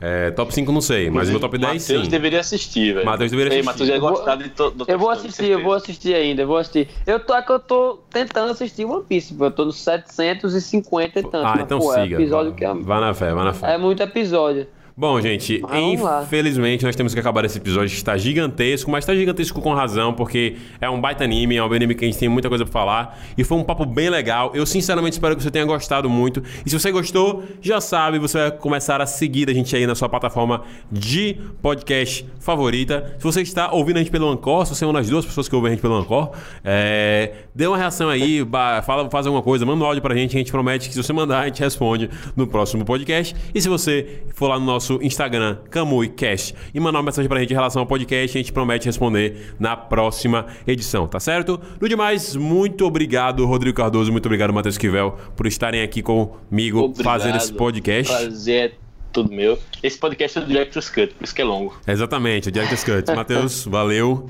[0.00, 2.08] É, top 5 não sei, mas no meu top 10 Matheus sim.
[2.08, 3.04] deveria assistir, velho.
[3.04, 3.66] Matheus deveria Ei, assistir.
[3.72, 6.42] Matheus ia Eu vou- gostar de to, do Eu vou assistir, eu vou assistir ainda,
[6.42, 6.88] eu vou assistir.
[7.04, 9.46] Eu tô, é que eu tô tentando assistir One Piece, pô.
[9.46, 11.36] eu tô no 750 e tanto.
[11.38, 12.14] Ah, mas, então pô, é siga.
[12.14, 13.74] episódio que é, Vai na fé, vai na fé.
[13.74, 14.68] é muito episódio.
[15.00, 16.24] Bom, gente, vamos lá.
[16.24, 20.12] infelizmente nós temos que acabar esse episódio que está gigantesco, mas está gigantesco com razão,
[20.12, 22.72] porque é um baita anime, é um anime que a gente tem muita coisa pra
[22.72, 24.50] falar, e foi um papo bem legal.
[24.54, 26.42] Eu sinceramente espero que você tenha gostado muito.
[26.66, 29.94] E se você gostou, já sabe, você vai começar a seguir a gente aí na
[29.94, 33.14] sua plataforma de podcast favorita.
[33.18, 35.48] Se você está ouvindo a gente pelo Ancor, se você é uma das duas pessoas
[35.48, 36.32] que ouvem a gente pelo Ancor,
[36.64, 38.44] é, dê uma reação aí,
[38.84, 41.12] fala, faz alguma coisa, manda um áudio pra gente, a gente promete que se você
[41.12, 43.36] mandar, a gente responde no próximo podcast.
[43.54, 47.50] E se você for lá no nosso Instagram, CamuiCast, e mandar uma mensagem pra gente
[47.50, 51.60] em relação ao podcast, a gente promete responder na próxima edição, tá certo?
[51.80, 57.04] No demais, muito obrigado, Rodrigo Cardoso, muito obrigado, Matheus Quivel, por estarem aqui comigo Obrigado.
[57.04, 58.12] fazendo esse podcast.
[58.12, 58.74] Prazer é
[59.12, 59.58] tudo meu.
[59.82, 61.76] Esse podcast é do Director's Cut, por isso que é longo.
[61.86, 63.10] Exatamente, o Director's Cut.
[63.14, 64.28] Matheus, valeu.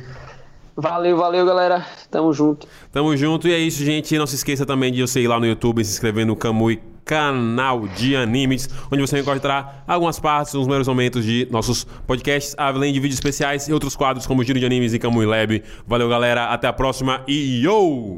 [0.80, 1.84] Valeu, valeu, galera.
[2.08, 2.68] Tamo junto.
[2.92, 4.16] Tamo junto e é isso, gente.
[4.16, 6.80] Não se esqueça também de você ir lá no YouTube e se inscrever no Kamui
[7.08, 12.54] canal de animes, onde você vai encontrar algumas partes, uns melhores momentos de nossos podcasts,
[12.58, 15.62] além de vídeos especiais e outros quadros como Giro de Animes e Kamui Lab.
[15.86, 16.48] Valeu, galera.
[16.48, 18.16] Até a próxima e yo!